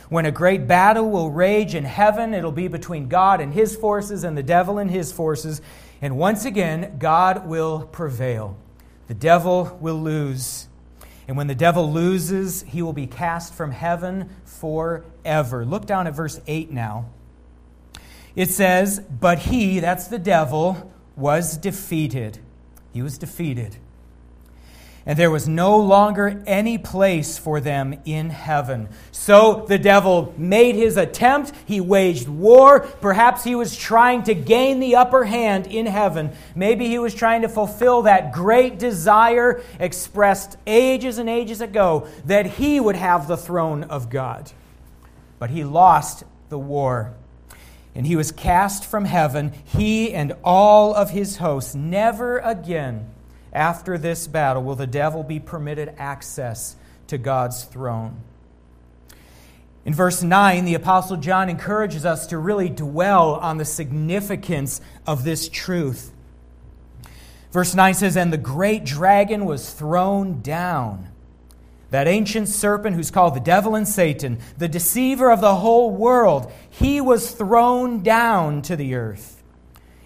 when 0.08 0.26
a 0.26 0.30
great 0.30 0.66
battle 0.66 1.10
will 1.10 1.30
rage 1.30 1.74
in 1.74 1.84
heaven. 1.84 2.34
It'll 2.34 2.52
be 2.52 2.68
between 2.68 3.08
God 3.08 3.40
and 3.40 3.52
his 3.52 3.76
forces 3.76 4.24
and 4.24 4.36
the 4.36 4.42
devil 4.42 4.78
and 4.78 4.90
his 4.90 5.12
forces. 5.12 5.60
And 6.00 6.16
once 6.16 6.44
again, 6.44 6.96
God 6.98 7.46
will 7.46 7.86
prevail. 7.86 8.56
The 9.08 9.14
devil 9.14 9.76
will 9.80 10.00
lose. 10.00 10.68
And 11.26 11.36
when 11.36 11.46
the 11.46 11.54
devil 11.54 11.92
loses, 11.92 12.62
he 12.62 12.80
will 12.80 12.92
be 12.92 13.06
cast 13.06 13.54
from 13.54 13.70
heaven 13.70 14.30
forever. 14.44 15.64
Look 15.64 15.86
down 15.86 16.06
at 16.06 16.14
verse 16.14 16.40
8 16.46 16.70
now. 16.70 17.10
It 18.34 18.50
says, 18.50 19.00
But 19.00 19.40
he, 19.40 19.80
that's 19.80 20.08
the 20.08 20.18
devil, 20.18 20.92
was 21.16 21.56
defeated. 21.56 22.38
He 22.92 23.02
was 23.02 23.18
defeated 23.18 23.76
and 25.08 25.18
there 25.18 25.30
was 25.30 25.48
no 25.48 25.78
longer 25.78 26.42
any 26.46 26.76
place 26.76 27.38
for 27.38 27.60
them 27.60 27.98
in 28.04 28.28
heaven. 28.28 28.90
So 29.10 29.64
the 29.66 29.78
devil 29.78 30.34
made 30.36 30.74
his 30.74 30.98
attempt. 30.98 31.50
He 31.64 31.80
waged 31.80 32.28
war. 32.28 32.80
Perhaps 32.80 33.42
he 33.42 33.54
was 33.54 33.74
trying 33.74 34.24
to 34.24 34.34
gain 34.34 34.80
the 34.80 34.96
upper 34.96 35.24
hand 35.24 35.66
in 35.66 35.86
heaven. 35.86 36.32
Maybe 36.54 36.88
he 36.88 36.98
was 36.98 37.14
trying 37.14 37.40
to 37.40 37.48
fulfill 37.48 38.02
that 38.02 38.34
great 38.34 38.78
desire 38.78 39.62
expressed 39.80 40.58
ages 40.66 41.16
and 41.16 41.30
ages 41.30 41.62
ago 41.62 42.06
that 42.26 42.44
he 42.44 42.78
would 42.78 42.96
have 42.96 43.28
the 43.28 43.38
throne 43.38 43.84
of 43.84 44.10
God. 44.10 44.52
But 45.38 45.48
he 45.48 45.64
lost 45.64 46.24
the 46.50 46.58
war. 46.58 47.14
And 47.94 48.06
he 48.06 48.14
was 48.14 48.30
cast 48.30 48.84
from 48.84 49.06
heaven, 49.06 49.54
he 49.64 50.12
and 50.12 50.34
all 50.44 50.94
of 50.94 51.08
his 51.10 51.38
hosts, 51.38 51.74
never 51.74 52.40
again 52.40 53.08
after 53.52 53.98
this 53.98 54.26
battle 54.26 54.62
will 54.62 54.74
the 54.74 54.86
devil 54.86 55.22
be 55.22 55.40
permitted 55.40 55.94
access 55.98 56.76
to 57.08 57.18
God's 57.18 57.64
throne. 57.64 58.20
In 59.84 59.94
verse 59.94 60.22
9, 60.22 60.66
the 60.66 60.74
Apostle 60.74 61.16
John 61.16 61.48
encourages 61.48 62.04
us 62.04 62.26
to 62.26 62.36
really 62.36 62.68
dwell 62.68 63.36
on 63.36 63.56
the 63.56 63.64
significance 63.64 64.82
of 65.06 65.24
this 65.24 65.48
truth. 65.48 66.12
Verse 67.50 67.74
9 67.74 67.94
says, 67.94 68.16
And 68.16 68.30
the 68.30 68.36
great 68.36 68.84
dragon 68.84 69.46
was 69.46 69.72
thrown 69.72 70.42
down, 70.42 71.08
that 71.90 72.06
ancient 72.06 72.48
serpent 72.48 72.96
who's 72.96 73.10
called 73.10 73.34
the 73.34 73.40
devil 73.40 73.74
and 73.74 73.88
Satan, 73.88 74.38
the 74.58 74.68
deceiver 74.68 75.30
of 75.30 75.40
the 75.40 75.54
whole 75.54 75.90
world. 75.90 76.52
He 76.68 77.00
was 77.00 77.30
thrown 77.30 78.02
down 78.02 78.60
to 78.62 78.76
the 78.76 78.94
earth, 78.94 79.42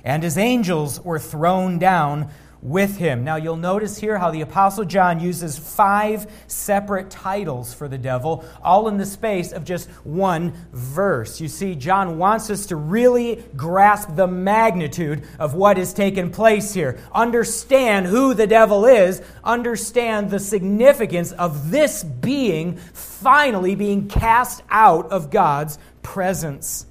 and 0.05 0.23
his 0.23 0.39
angels 0.39 1.01
were 1.01 1.19
thrown 1.19 1.81
down 1.81 2.31
with 2.63 2.97
him. 2.97 3.25
Now, 3.25 3.37
you'll 3.37 3.57
notice 3.57 3.99
here 3.99 4.19
how 4.19 4.31
the 4.31 4.41
Apostle 4.41 4.85
John 4.85 5.19
uses 5.19 5.59
five 5.59 6.31
separate 6.47 7.11
titles 7.11 7.75
for 7.75 7.89
the 7.89 7.99
devil, 7.99 8.45
all 8.63 8.87
in 8.87 8.97
the 8.97 9.05
space 9.05 9.51
of 9.51 9.65
just 9.65 9.91
one 10.05 10.53
verse. 10.73 11.41
You 11.41 11.49
see, 11.49 11.75
John 11.75 12.19
wants 12.19 12.51
us 12.51 12.67
to 12.67 12.77
really 12.77 13.43
grasp 13.57 14.15
the 14.15 14.29
magnitude 14.29 15.25
of 15.41 15.55
what 15.55 15.77
has 15.77 15.93
taken 15.93 16.31
place 16.31 16.73
here. 16.73 17.01
Understand 17.13 18.07
who 18.07 18.33
the 18.33 18.47
devil 18.47 18.87
is, 18.87 19.21
understand 19.43 20.31
the 20.31 20.39
significance 20.39 21.33
of 21.33 21.73
this 21.73 22.05
being 22.05 22.77
finally 22.77 23.75
being 23.75 24.09
cast 24.09 24.63
out 24.71 25.11
of 25.11 25.31
God's 25.31 25.79
presence. 26.03 26.87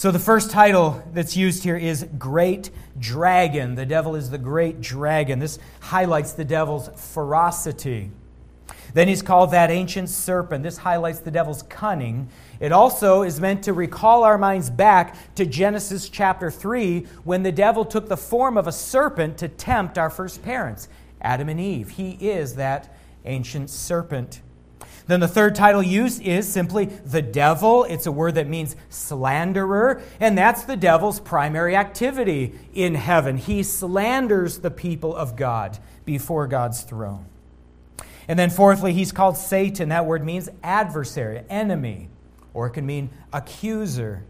So, 0.00 0.10
the 0.10 0.18
first 0.18 0.50
title 0.50 1.02
that's 1.12 1.36
used 1.36 1.62
here 1.62 1.76
is 1.76 2.06
Great 2.18 2.70
Dragon. 2.98 3.74
The 3.74 3.84
devil 3.84 4.16
is 4.16 4.30
the 4.30 4.38
great 4.38 4.80
dragon. 4.80 5.40
This 5.40 5.58
highlights 5.80 6.32
the 6.32 6.42
devil's 6.42 6.88
ferocity. 7.12 8.10
Then 8.94 9.08
he's 9.08 9.20
called 9.20 9.50
that 9.50 9.70
ancient 9.70 10.08
serpent. 10.08 10.62
This 10.62 10.78
highlights 10.78 11.20
the 11.20 11.30
devil's 11.30 11.64
cunning. 11.64 12.30
It 12.60 12.72
also 12.72 13.20
is 13.20 13.42
meant 13.42 13.62
to 13.64 13.74
recall 13.74 14.24
our 14.24 14.38
minds 14.38 14.70
back 14.70 15.34
to 15.34 15.44
Genesis 15.44 16.08
chapter 16.08 16.50
3 16.50 17.00
when 17.24 17.42
the 17.42 17.52
devil 17.52 17.84
took 17.84 18.08
the 18.08 18.16
form 18.16 18.56
of 18.56 18.66
a 18.66 18.72
serpent 18.72 19.36
to 19.36 19.48
tempt 19.48 19.98
our 19.98 20.08
first 20.08 20.42
parents, 20.42 20.88
Adam 21.20 21.50
and 21.50 21.60
Eve. 21.60 21.90
He 21.90 22.12
is 22.12 22.54
that 22.54 22.96
ancient 23.26 23.68
serpent. 23.68 24.40
Then 25.10 25.18
the 25.18 25.26
third 25.26 25.56
title 25.56 25.82
used 25.82 26.22
is 26.22 26.46
simply 26.46 26.84
the 26.84 27.20
devil. 27.20 27.82
It's 27.82 28.06
a 28.06 28.12
word 28.12 28.36
that 28.36 28.46
means 28.46 28.76
slanderer, 28.90 30.02
and 30.20 30.38
that's 30.38 30.62
the 30.62 30.76
devil's 30.76 31.18
primary 31.18 31.74
activity 31.74 32.54
in 32.72 32.94
heaven. 32.94 33.36
He 33.36 33.64
slanders 33.64 34.60
the 34.60 34.70
people 34.70 35.12
of 35.16 35.34
God 35.34 35.80
before 36.04 36.46
God's 36.46 36.82
throne. 36.82 37.26
And 38.28 38.38
then 38.38 38.50
fourthly, 38.50 38.92
he's 38.92 39.10
called 39.10 39.36
Satan. 39.36 39.88
That 39.88 40.06
word 40.06 40.24
means 40.24 40.48
adversary, 40.62 41.42
enemy, 41.50 42.08
or 42.54 42.68
it 42.68 42.70
can 42.70 42.86
mean 42.86 43.10
accuser. 43.32 44.22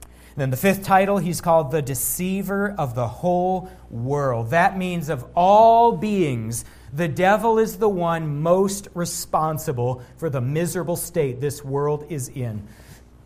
And 0.00 0.36
then 0.36 0.48
the 0.48 0.56
fifth 0.56 0.82
title, 0.82 1.18
he's 1.18 1.42
called 1.42 1.72
the 1.72 1.82
deceiver 1.82 2.74
of 2.78 2.94
the 2.94 3.06
whole 3.06 3.70
world. 3.90 4.48
That 4.48 4.78
means 4.78 5.10
of 5.10 5.26
all 5.34 5.92
beings 5.92 6.64
the 6.92 7.08
devil 7.08 7.58
is 7.58 7.78
the 7.78 7.88
one 7.88 8.42
most 8.42 8.88
responsible 8.94 10.02
for 10.18 10.28
the 10.28 10.40
miserable 10.40 10.96
state 10.96 11.40
this 11.40 11.64
world 11.64 12.04
is 12.10 12.28
in. 12.28 12.68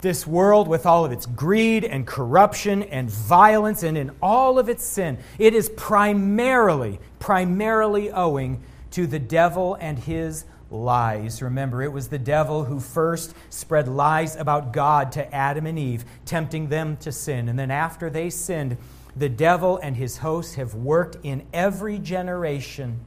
This 0.02 0.26
world, 0.26 0.68
with 0.68 0.86
all 0.86 1.04
of 1.04 1.10
its 1.10 1.26
greed 1.26 1.82
and 1.84 2.06
corruption 2.06 2.84
and 2.84 3.10
violence 3.10 3.82
and 3.82 3.98
in 3.98 4.12
all 4.22 4.58
of 4.58 4.68
its 4.68 4.84
sin, 4.84 5.18
it 5.38 5.52
is 5.52 5.68
primarily, 5.70 7.00
primarily 7.18 8.10
owing 8.12 8.62
to 8.92 9.06
the 9.06 9.18
devil 9.18 9.74
and 9.80 9.98
his 9.98 10.44
lies. 10.70 11.42
Remember, 11.42 11.82
it 11.82 11.92
was 11.92 12.08
the 12.08 12.18
devil 12.18 12.64
who 12.64 12.78
first 12.78 13.34
spread 13.50 13.88
lies 13.88 14.36
about 14.36 14.72
God 14.72 15.10
to 15.12 15.34
Adam 15.34 15.66
and 15.66 15.78
Eve, 15.78 16.04
tempting 16.24 16.68
them 16.68 16.96
to 16.98 17.10
sin. 17.10 17.48
And 17.48 17.58
then 17.58 17.70
after 17.72 18.10
they 18.10 18.30
sinned, 18.30 18.76
the 19.16 19.28
devil 19.28 19.78
and 19.78 19.96
his 19.96 20.18
hosts 20.18 20.54
have 20.54 20.74
worked 20.74 21.16
in 21.24 21.46
every 21.52 21.98
generation 21.98 23.00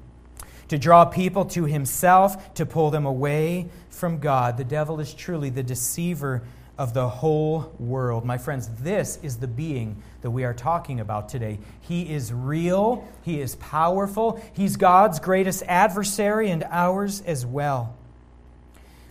to 0.70 0.78
draw 0.78 1.06
people 1.06 1.46
to 1.46 1.66
himself, 1.66 2.54
to 2.56 2.66
pull 2.66 2.90
them 2.90 3.06
away 3.06 3.70
from 3.90 4.20
God. 4.20 4.58
The 4.58 4.64
devil 4.64 5.00
is 5.00 5.14
truly 5.14 5.50
the 5.50 5.64
deceiver 5.64 6.42
of 6.78 6.94
the 6.94 7.10
whole 7.10 7.74
world. 7.78 8.24
My 8.24 8.38
friends, 8.38 8.70
this 8.80 9.20
is 9.22 9.38
the 9.38 9.48
being 9.48 10.02
that 10.22 10.32
we 10.32 10.46
are 10.46 10.54
talking 10.54 11.02
about 11.02 11.28
today. 11.28 11.60
He 11.82 12.14
is 12.14 12.32
real, 12.32 13.06
he 13.22 13.42
is 13.42 13.56
powerful, 13.58 14.42
he's 14.54 14.78
God's 14.78 15.20
greatest 15.20 15.62
adversary 15.68 16.50
and 16.50 16.64
ours 16.72 17.22
as 17.26 17.46
well. 17.46 17.96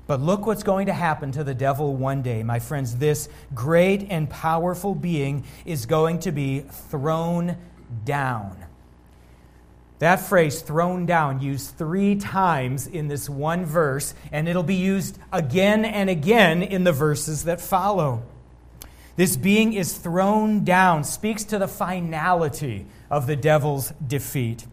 But 0.07 0.23
look 0.23 0.47
what's 0.47 0.63
going 0.63 0.87
to 0.87 0.95
happen 0.95 1.33
to 1.33 1.45
the 1.45 1.55
devil 1.55 1.95
one 1.95 2.23
day. 2.23 2.43
My 2.43 2.59
friends, 2.59 2.97
this 2.97 3.29
great 3.55 4.07
and 4.09 4.31
powerful 4.31 4.95
being 4.95 5.45
is 5.67 5.85
going 5.85 6.21
to 6.21 6.33
be 6.33 6.61
thrown 6.61 7.59
down. 8.07 8.57
That 9.99 10.21
phrase, 10.21 10.63
thrown 10.63 11.07
down, 11.07 11.41
used 11.41 11.77
three 11.77 12.15
times 12.15 12.87
in 12.87 13.09
this 13.09 13.29
one 13.29 13.65
verse, 13.65 14.15
and 14.31 14.49
it'll 14.49 14.63
be 14.63 14.77
used 14.77 15.19
again 15.33 15.85
and 15.85 16.09
again 16.09 16.63
in 16.63 16.85
the 16.85 16.93
verses 16.93 17.45
that 17.45 17.61
follow. 17.61 18.23
This 19.17 19.37
being 19.37 19.73
is 19.73 19.99
thrown 19.99 20.63
down, 20.63 21.03
speaks 21.03 21.43
to 21.45 21.59
the 21.59 21.67
finality 21.67 22.87
of 23.11 23.27
the 23.27 23.35
devil's 23.35 23.93
defeat. 24.07 24.65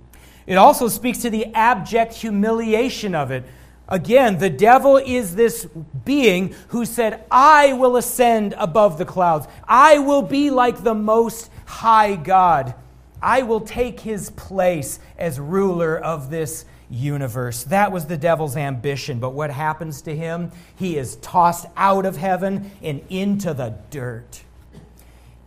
It 0.46 0.56
also 0.56 0.88
speaks 0.88 1.20
to 1.24 1.32
the 1.32 1.48
abject 1.56 2.14
humiliation 2.14 3.16
of 3.16 3.32
it. 3.32 3.44
Again, 3.88 4.38
the 4.38 4.52
devil 4.52 4.98
is 4.98 5.36
this 5.36 5.68
being 6.06 6.54
who 6.68 6.86
said, 6.86 7.24
I 7.32 7.74
will 7.74 7.98
ascend 7.98 8.54
above 8.58 9.00
the 9.00 9.06
clouds. 9.06 9.48
I 9.68 9.98
will 9.98 10.22
be 10.22 10.52
like 10.52 10.84
the 10.84 10.94
most 10.94 11.50
high 11.66 12.16
God. 12.16 12.76
I 13.22 13.44
will 13.44 13.62
take 13.62 14.00
his 14.00 14.30
place 14.32 15.00
as 15.18 15.40
ruler 15.40 15.98
of 15.98 16.30
this 16.30 16.66
universe. 16.90 17.64
That 17.64 17.92
was 17.92 18.06
the 18.06 18.18
devil's 18.18 18.58
ambition. 18.58 19.20
But 19.20 19.32
what 19.32 19.50
happens 19.50 20.02
to 20.04 20.16
him? 20.16 20.52
He 20.76 20.98
is 20.98 21.16
tossed 21.18 21.66
out 21.76 22.06
of 22.06 22.18
heaven 22.18 22.72
and 22.82 23.02
into 23.10 23.54
the 23.54 23.76
dirt. 23.90 24.44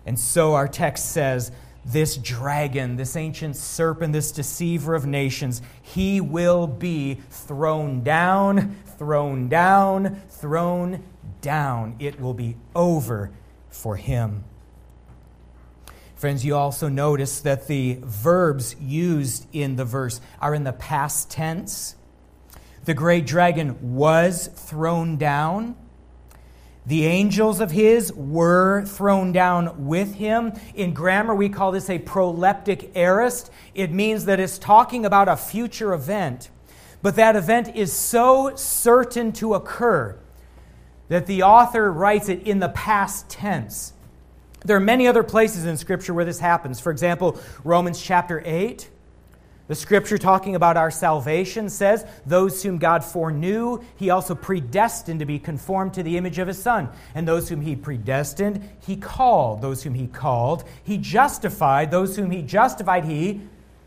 And 0.06 0.18
so 0.18 0.54
our 0.54 0.68
text 0.68 1.12
says, 1.12 1.52
this 1.84 2.16
dragon, 2.16 2.96
this 2.96 3.16
ancient 3.16 3.56
serpent, 3.56 4.12
this 4.12 4.32
deceiver 4.32 4.94
of 4.94 5.06
nations, 5.06 5.62
he 5.80 6.20
will 6.20 6.66
be 6.66 7.14
thrown 7.30 8.02
down, 8.02 8.76
thrown 8.98 9.48
down, 9.48 10.20
thrown 10.28 11.02
down. 11.40 11.96
It 11.98 12.20
will 12.20 12.34
be 12.34 12.56
over 12.74 13.30
for 13.70 13.96
him. 13.96 14.44
Friends, 16.18 16.44
you 16.44 16.56
also 16.56 16.88
notice 16.88 17.38
that 17.42 17.68
the 17.68 18.00
verbs 18.02 18.74
used 18.80 19.46
in 19.52 19.76
the 19.76 19.84
verse 19.84 20.20
are 20.40 20.52
in 20.52 20.64
the 20.64 20.72
past 20.72 21.30
tense. 21.30 21.94
The 22.86 22.92
great 22.92 23.24
dragon 23.24 23.94
was 23.94 24.48
thrown 24.48 25.16
down. 25.16 25.76
The 26.84 27.06
angels 27.06 27.60
of 27.60 27.70
his 27.70 28.12
were 28.12 28.84
thrown 28.84 29.30
down 29.30 29.86
with 29.86 30.16
him. 30.16 30.54
In 30.74 30.92
grammar, 30.92 31.36
we 31.36 31.48
call 31.48 31.70
this 31.70 31.88
a 31.88 32.00
proleptic 32.00 32.90
aorist. 32.96 33.52
It 33.72 33.92
means 33.92 34.24
that 34.24 34.40
it's 34.40 34.58
talking 34.58 35.06
about 35.06 35.28
a 35.28 35.36
future 35.36 35.94
event, 35.94 36.50
but 37.00 37.14
that 37.14 37.36
event 37.36 37.76
is 37.76 37.92
so 37.92 38.56
certain 38.56 39.30
to 39.34 39.54
occur 39.54 40.18
that 41.06 41.26
the 41.26 41.44
author 41.44 41.92
writes 41.92 42.28
it 42.28 42.42
in 42.42 42.58
the 42.58 42.70
past 42.70 43.28
tense. 43.28 43.92
There 44.64 44.76
are 44.76 44.80
many 44.80 45.06
other 45.06 45.22
places 45.22 45.64
in 45.64 45.76
Scripture 45.76 46.14
where 46.14 46.24
this 46.24 46.40
happens. 46.40 46.80
For 46.80 46.90
example, 46.90 47.38
Romans 47.64 48.00
chapter 48.00 48.42
8. 48.44 48.90
The 49.68 49.74
scripture 49.74 50.16
talking 50.16 50.54
about 50.54 50.78
our 50.78 50.90
salvation 50.90 51.68
says, 51.68 52.06
Those 52.24 52.62
whom 52.62 52.78
God 52.78 53.04
foreknew, 53.04 53.84
he 53.96 54.08
also 54.08 54.34
predestined 54.34 55.20
to 55.20 55.26
be 55.26 55.38
conformed 55.38 55.92
to 55.94 56.02
the 56.02 56.16
image 56.16 56.38
of 56.38 56.48
his 56.48 56.60
Son. 56.60 56.88
And 57.14 57.28
those 57.28 57.50
whom 57.50 57.60
he 57.60 57.76
predestined, 57.76 58.66
he 58.80 58.96
called. 58.96 59.60
Those 59.60 59.82
whom 59.82 59.92
he 59.92 60.06
called, 60.06 60.64
he 60.82 60.96
justified. 60.96 61.90
Those 61.90 62.16
whom 62.16 62.30
he 62.30 62.40
justified, 62.40 63.04
he 63.04 63.42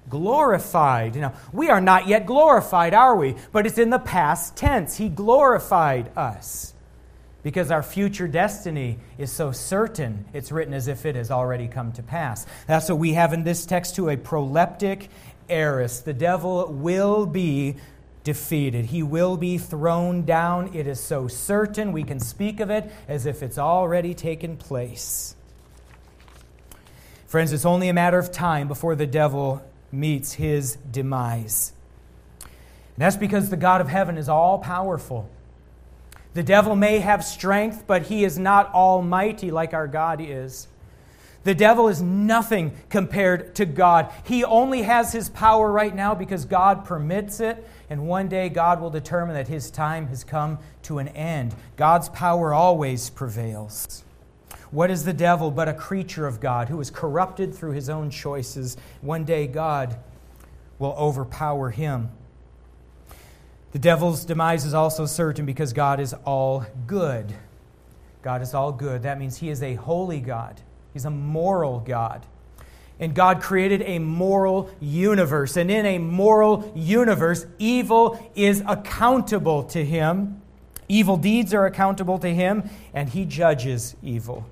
glorified. 0.08 1.16
Now, 1.16 1.34
we 1.52 1.70
are 1.70 1.82
not 1.82 2.08
yet 2.08 2.28
glorified, 2.28 2.94
are 2.94 3.16
we? 3.16 3.36
But 3.52 3.66
it's 3.66 3.80
in 3.80 3.90
the 3.90 3.98
past 3.98 4.56
tense. 4.56 4.98
He 4.98 5.10
glorified 5.10 6.16
us 6.16 6.76
because 7.44 7.72
our 7.72 7.84
future 7.84 8.28
destiny 8.28 8.98
is 9.18 9.32
so 9.32 9.52
certain, 9.52 10.26
it's 10.34 10.52
written 10.52 10.74
as 10.74 10.88
if 10.88 11.06
it 11.06 11.16
has 11.16 11.32
already 11.32 11.68
come 11.68 11.92
to 11.94 12.04
pass. 12.04 12.46
That's 12.68 12.90
what 12.90 13.00
we 13.00 13.14
have 13.14 13.34
in 13.34 13.44
this 13.44 13.66
text 13.66 13.96
to 13.96 14.10
a 14.10 14.18
proleptic 14.18 15.08
aorist. 15.50 16.06
The 16.06 16.14
devil 16.14 16.72
will 16.72 17.26
be 17.26 17.78
defeated. 18.24 18.86
He 18.86 19.02
will 19.02 19.38
be 19.38 19.58
thrown 19.58 20.24
down. 20.24 20.76
It 20.76 20.88
is 20.88 21.00
so 21.00 21.28
certain 21.28 21.92
we 21.92 22.04
can 22.04 22.20
speak 22.20 22.60
of 22.60 22.70
it 22.70 22.92
as 23.08 23.26
if 23.26 23.42
it's 23.42 23.58
already 23.58 24.14
taken 24.14 24.58
place. 24.58 25.36
Friends, 27.26 27.54
it's 27.54 27.66
only 27.66 27.90
a 27.90 27.94
matter 27.94 28.20
of 28.20 28.32
time 28.32 28.68
before 28.68 28.96
the 28.96 29.08
devil 29.08 29.64
meets 29.92 30.34
his 30.34 30.76
demise. 30.92 31.74
And 32.42 32.50
that's 32.98 33.16
because 33.16 33.50
the 33.50 33.58
God 33.58 33.82
of 33.82 33.88
heaven 33.88 34.18
is 34.18 34.30
all 34.30 34.60
powerful. 34.60 35.30
The 36.34 36.44
devil 36.44 36.76
may 36.76 37.00
have 37.00 37.26
strength, 37.26 37.84
but 37.88 38.04
he 38.04 38.24
is 38.24 38.40
not 38.40 38.74
almighty 38.74 39.52
like 39.52 39.74
our 39.74 39.88
God 39.88 40.22
is. 40.22 40.68
The 41.44 41.56
devil 41.56 41.88
is 41.88 42.02
nothing 42.02 42.72
compared 42.90 43.56
to 43.56 43.66
God. 43.66 44.12
He 44.24 44.44
only 44.44 44.84
has 44.84 45.12
his 45.12 45.30
power 45.30 45.72
right 45.72 45.94
now 45.94 46.14
because 46.14 46.46
God 46.46 46.86
permits 46.86 47.40
it, 47.40 47.68
and 47.90 48.08
one 48.08 48.28
day 48.28 48.48
God 48.48 48.80
will 48.80 48.92
determine 48.92 49.36
that 49.36 49.48
his 49.48 49.72
time 49.72 50.08
has 50.08 50.24
come 50.24 50.60
to 50.84 51.00
an 51.00 51.08
end. 51.10 51.56
God's 51.78 52.10
power 52.10 52.54
always 52.54 53.10
prevails. 53.10 54.04
What 54.70 54.92
is 54.92 55.04
the 55.04 55.14
devil 55.14 55.52
but 55.52 55.68
a 55.68 55.74
creature 55.74 56.28
of 56.28 56.40
God 56.40 56.70
who 56.70 56.80
is 56.80 56.92
corrupted 56.92 57.54
through 57.54 57.72
his 57.72 57.90
own 57.90 58.10
choices? 58.10 58.78
One 59.02 59.26
day 59.26 59.48
God 59.48 59.98
will 60.80 60.94
overpower 60.98 61.72
him. 61.72 62.10
The 63.72 63.80
devil's 63.80 64.26
demise 64.26 64.66
is 64.66 64.74
also 64.74 65.06
certain 65.06 65.46
because 65.46 65.72
God 65.72 66.00
is 66.00 66.14
all 66.26 66.66
good. 66.88 67.34
God 68.22 68.42
is 68.42 68.54
all 68.54 68.72
good. 68.72 69.04
That 69.04 69.18
means 69.18 69.38
he 69.38 69.50
is 69.50 69.64
a 69.64 69.76
holy 69.76 70.20
God, 70.20 70.62
he's 70.94 71.06
a 71.06 71.10
moral 71.10 71.80
God. 71.80 72.26
And 73.00 73.16
God 73.16 73.42
created 73.42 73.82
a 73.82 73.98
moral 73.98 74.70
universe. 74.80 75.58
And 75.58 75.72
in 75.72 75.88
a 75.88 75.98
moral 75.98 76.72
universe, 76.76 77.48
evil 77.58 78.32
is 78.36 78.62
accountable 78.68 79.64
to 79.64 79.84
him. 79.84 80.40
Evil 80.88 81.18
deeds 81.18 81.52
are 81.52 81.66
accountable 81.66 82.20
to 82.20 82.28
him, 82.28 82.70
and 82.94 83.10
he 83.10 83.26
judges 83.26 83.96
evil. 84.04 84.46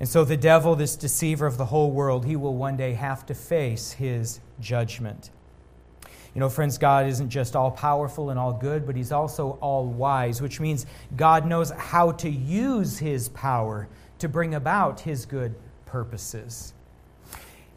And 0.00 0.08
so 0.08 0.24
the 0.24 0.36
devil, 0.36 0.74
this 0.74 0.96
deceiver 0.96 1.46
of 1.46 1.56
the 1.56 1.66
whole 1.66 1.92
world, 1.92 2.24
he 2.24 2.34
will 2.34 2.54
one 2.54 2.76
day 2.76 2.94
have 2.94 3.24
to 3.26 3.34
face 3.34 3.92
his 3.92 4.40
judgment. 4.58 5.30
You 6.34 6.40
know, 6.40 6.48
friends, 6.48 6.78
God 6.78 7.06
isn't 7.06 7.28
just 7.28 7.56
all 7.56 7.70
powerful 7.70 8.30
and 8.30 8.38
all 8.38 8.52
good, 8.52 8.86
but 8.86 8.96
He's 8.96 9.12
also 9.12 9.58
all 9.60 9.86
wise, 9.86 10.40
which 10.40 10.60
means 10.60 10.86
God 11.16 11.46
knows 11.46 11.70
how 11.70 12.12
to 12.12 12.30
use 12.30 12.98
His 12.98 13.28
power 13.30 13.88
to 14.18 14.28
bring 14.28 14.54
about 14.54 15.00
His 15.00 15.26
good 15.26 15.54
purposes. 15.86 16.72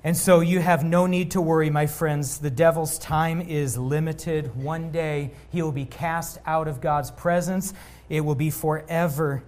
And 0.04 0.18
so 0.18 0.42
you 0.42 0.60
have 0.60 0.84
no 0.84 1.08
need 1.08 1.32
to 1.32 1.42
worry, 1.42 1.70
my 1.70 1.88
friends. 1.88 2.38
The 2.38 2.52
devil's 2.52 3.00
time 3.00 3.39
is 3.39 3.78
limited. 3.78 4.54
One 4.56 4.92
day 4.92 5.32
he 5.50 5.62
will 5.62 5.72
be 5.72 5.86
cast 5.86 6.39
out 6.46 6.68
of 6.68 6.82
God's 6.82 7.10
presence, 7.10 7.74
it 8.10 8.22
will 8.22 8.36
be 8.36 8.50
forever. 8.50 9.44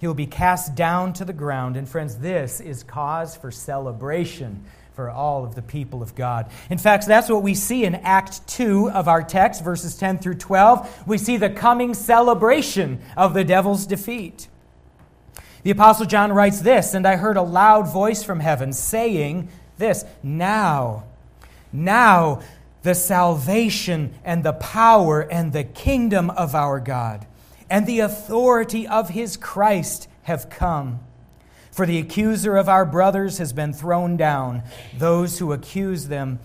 He 0.00 0.06
will 0.06 0.14
be 0.14 0.26
cast 0.26 0.76
down 0.76 1.12
to 1.14 1.24
the 1.24 1.32
ground. 1.32 1.76
And, 1.76 1.88
friends, 1.88 2.18
this 2.18 2.60
is 2.60 2.84
cause 2.84 3.36
for 3.36 3.50
celebration 3.50 4.64
for 4.98 5.10
all 5.10 5.44
of 5.44 5.54
the 5.54 5.62
people 5.62 6.02
of 6.02 6.16
God. 6.16 6.50
In 6.70 6.76
fact, 6.76 7.06
that's 7.06 7.30
what 7.30 7.44
we 7.44 7.54
see 7.54 7.84
in 7.84 7.94
Act 7.94 8.44
2 8.48 8.90
of 8.90 9.06
our 9.06 9.22
text, 9.22 9.62
verses 9.62 9.94
10 9.94 10.18
through 10.18 10.34
12. 10.34 11.06
We 11.06 11.18
see 11.18 11.36
the 11.36 11.50
coming 11.50 11.94
celebration 11.94 13.00
of 13.16 13.32
the 13.32 13.44
devil's 13.44 13.86
defeat. 13.86 14.48
The 15.62 15.70
Apostle 15.70 16.06
John 16.06 16.32
writes 16.32 16.62
this 16.62 16.94
And 16.94 17.06
I 17.06 17.14
heard 17.14 17.36
a 17.36 17.42
loud 17.42 17.86
voice 17.86 18.24
from 18.24 18.40
heaven 18.40 18.72
saying 18.72 19.50
this 19.76 20.04
Now, 20.20 21.04
now 21.72 22.40
the 22.82 22.96
salvation 22.96 24.14
and 24.24 24.42
the 24.42 24.54
power 24.54 25.20
and 25.20 25.52
the 25.52 25.62
kingdom 25.62 26.28
of 26.30 26.56
our 26.56 26.80
God 26.80 27.24
and 27.70 27.86
the 27.86 28.00
authority 28.00 28.84
of 28.88 29.10
his 29.10 29.36
Christ 29.36 30.08
have 30.24 30.50
come. 30.50 30.98
For 31.78 31.86
the 31.86 31.98
accuser 31.98 32.56
of 32.56 32.68
our 32.68 32.84
brothers 32.84 33.38
has 33.38 33.52
been 33.52 33.72
thrown 33.72 34.16
down, 34.16 34.64
those 34.96 35.38
who 35.38 35.52
accuse 35.52 36.08
them, 36.08 36.40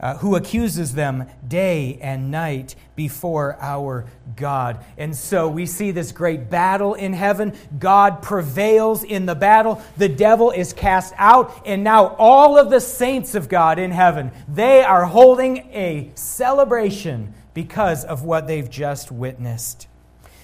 uh, 0.00 0.16
who 0.16 0.36
accuses 0.36 0.94
them 0.94 1.28
day 1.46 1.98
and 2.00 2.30
night 2.30 2.74
before 2.96 3.58
our 3.60 4.06
God. 4.36 4.82
And 4.96 5.14
so 5.14 5.50
we 5.50 5.66
see 5.66 5.90
this 5.90 6.12
great 6.12 6.48
battle 6.48 6.94
in 6.94 7.12
heaven. 7.12 7.52
God 7.78 8.22
prevails 8.22 9.04
in 9.04 9.26
the 9.26 9.34
battle. 9.34 9.82
The 9.98 10.08
devil 10.08 10.50
is 10.50 10.72
cast 10.72 11.12
out, 11.18 11.66
and 11.66 11.84
now 11.84 12.16
all 12.16 12.56
of 12.56 12.70
the 12.70 12.80
saints 12.80 13.34
of 13.34 13.50
God 13.50 13.78
in 13.78 13.90
heaven, 13.90 14.32
they 14.48 14.82
are 14.82 15.04
holding 15.04 15.58
a 15.74 16.10
celebration 16.14 17.34
because 17.52 18.02
of 18.02 18.24
what 18.24 18.46
they've 18.46 18.70
just 18.70 19.12
witnessed. 19.12 19.88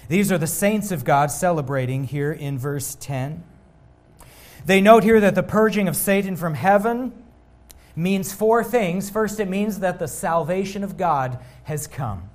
These 0.08 0.30
are 0.30 0.36
the 0.36 0.46
saints 0.46 0.90
of 0.92 1.06
God 1.06 1.30
celebrating 1.30 2.04
here 2.04 2.32
in 2.32 2.58
verse 2.58 2.98
10. 3.00 3.44
They 4.66 4.80
note 4.80 5.04
here 5.04 5.20
that 5.20 5.34
the 5.34 5.42
purging 5.42 5.88
of 5.88 5.96
Satan 5.96 6.36
from 6.36 6.54
heaven 6.54 7.12
means 7.94 8.32
four 8.32 8.64
things. 8.64 9.10
First, 9.10 9.38
it 9.38 9.48
means 9.48 9.80
that 9.80 9.98
the 9.98 10.08
salvation 10.08 10.82
of 10.82 10.96
God 10.96 11.38
has 11.64 11.86
come. 11.86 12.30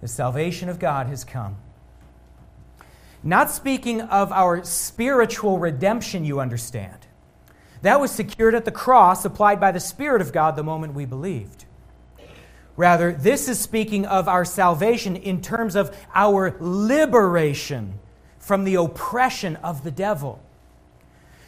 The 0.00 0.08
salvation 0.08 0.68
of 0.68 0.78
God 0.78 1.06
has 1.06 1.24
come. 1.24 1.56
Not 3.22 3.50
speaking 3.50 4.02
of 4.02 4.30
our 4.32 4.62
spiritual 4.64 5.58
redemption, 5.58 6.26
you 6.26 6.40
understand. 6.40 7.06
That 7.80 7.98
was 7.98 8.10
secured 8.10 8.54
at 8.54 8.66
the 8.66 8.70
cross, 8.70 9.24
applied 9.24 9.60
by 9.60 9.72
the 9.72 9.80
Spirit 9.80 10.20
of 10.20 10.32
God 10.32 10.56
the 10.56 10.62
moment 10.62 10.92
we 10.92 11.06
believed. 11.06 11.64
Rather, 12.76 13.12
this 13.12 13.48
is 13.48 13.58
speaking 13.58 14.04
of 14.04 14.28
our 14.28 14.44
salvation 14.44 15.16
in 15.16 15.40
terms 15.40 15.76
of 15.76 15.96
our 16.14 16.54
liberation 16.60 17.98
from 18.38 18.64
the 18.64 18.74
oppression 18.74 19.56
of 19.56 19.84
the 19.84 19.90
devil. 19.90 20.43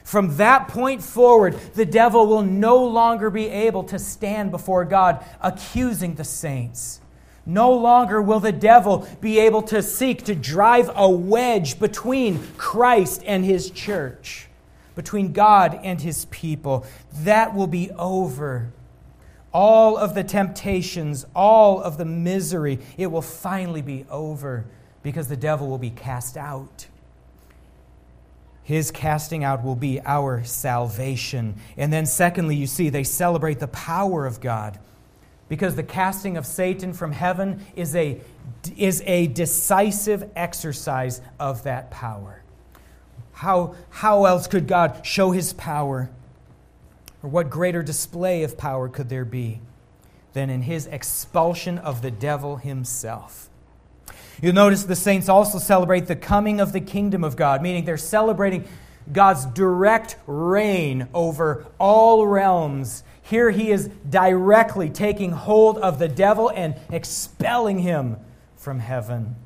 From 0.07 0.37
that 0.37 0.69
point 0.69 1.03
forward, 1.03 1.59
the 1.75 1.85
devil 1.85 2.29
will 2.29 2.43
no 2.43 2.85
longer 2.85 3.29
be 3.29 3.49
able 3.49 3.83
to 3.83 3.99
stand 3.99 4.53
before 4.53 4.85
God 4.85 5.25
accusing 5.41 6.15
the 6.15 6.23
saints. 6.23 7.01
No 7.45 7.73
longer 7.73 8.23
will 8.23 8.39
the 8.39 8.53
devil 8.53 9.09
be 9.21 9.41
able 9.41 9.63
to 9.63 9.83
seek 9.83 10.23
to 10.27 10.37
drive 10.37 10.93
a 10.95 11.11
wedge 11.11 11.81
between 11.81 12.41
Christ 12.57 13.25
and 13.27 13.45
his 13.45 13.69
church, 13.69 14.47
between 14.95 15.33
God 15.33 15.77
and 15.83 16.01
his 16.01 16.27
people. 16.27 16.87
That 17.23 17.53
will 17.53 17.67
be 17.67 17.91
over. 17.91 18.71
All 19.53 19.97
of 19.97 20.15
the 20.15 20.23
temptations, 20.23 21.27
all 21.35 21.83
of 21.83 21.99
the 21.99 22.05
misery, 22.05 22.79
it 22.97 23.09
will 23.09 23.23
finally 23.23 23.83
be 23.83 24.07
over 24.09 24.67
because 25.03 25.27
the 25.27 25.37
devil 25.37 25.67
will 25.67 25.79
be 25.79 25.91
cast 25.91 26.37
out. 26.37 26.87
His 28.67 28.91
casting 28.91 29.45
out 29.45 29.63
will 29.63 29.77
be 29.77 30.01
our 30.05 30.43
salvation. 30.43 31.55
And 31.77 31.93
then, 31.93 32.05
secondly, 32.05 32.57
you 32.57 32.67
see, 32.67 32.89
they 32.89 33.05
celebrate 33.05 33.61
the 33.61 33.69
power 33.69 34.27
of 34.27 34.41
God 34.41 34.81
because 35.49 35.77
the 35.77 35.85
casting 35.85 36.37
of 36.37 36.45
Satan 36.45 36.93
from 36.93 37.13
heaven 37.13 37.65
is 37.77 37.95
a, 37.95 38.21
is 38.77 39.05
a 39.07 39.29
decisive 39.29 40.29
exercise 40.35 41.21
of 41.39 41.63
that 41.63 41.93
power. 41.93 42.43
How, 43.35 43.77
how 43.89 44.25
else 44.25 44.49
could 44.49 44.67
God 44.67 45.07
show 45.07 45.31
his 45.31 45.53
power? 45.53 46.11
Or 47.23 47.31
what 47.31 47.49
greater 47.49 47.85
display 47.85 48.43
of 48.43 48.59
power 48.59 48.89
could 48.89 49.09
there 49.09 49.25
be 49.25 49.61
than 50.33 50.51
in 50.51 50.63
his 50.63 50.89
expulsion 50.89 51.79
of 51.79 52.03
the 52.03 52.11
devil 52.11 52.57
himself? 52.57 53.49
You'll 54.43 54.55
notice 54.55 54.85
the 54.85 54.97
saints 54.97 55.29
also 55.29 55.59
celebrate 55.59 56.07
the 56.07 56.17
coming 56.17 56.61
of 56.61 56.73
the 56.73 56.81
kingdom 56.81 57.25
of 57.25 57.37
God, 57.37 57.63
meaning 57.63 57.85
they're 57.85 57.97
celebrating 57.97 58.65
God's 59.13 59.47
direct 59.47 60.17
reign 60.27 61.09
over 61.15 61.67
all 61.79 62.27
realms. 62.27 63.03
Here 63.23 63.51
he 63.51 63.71
is 63.71 63.89
directly 64.09 64.91
taking 64.91 65.33
hold 65.33 65.79
of 65.79 65.99
the 65.99 66.09
devil 66.09 66.51
and 66.51 66.77
expelling 66.91 67.79
him 67.79 68.17
from 68.57 68.81
heaven. 68.81 69.37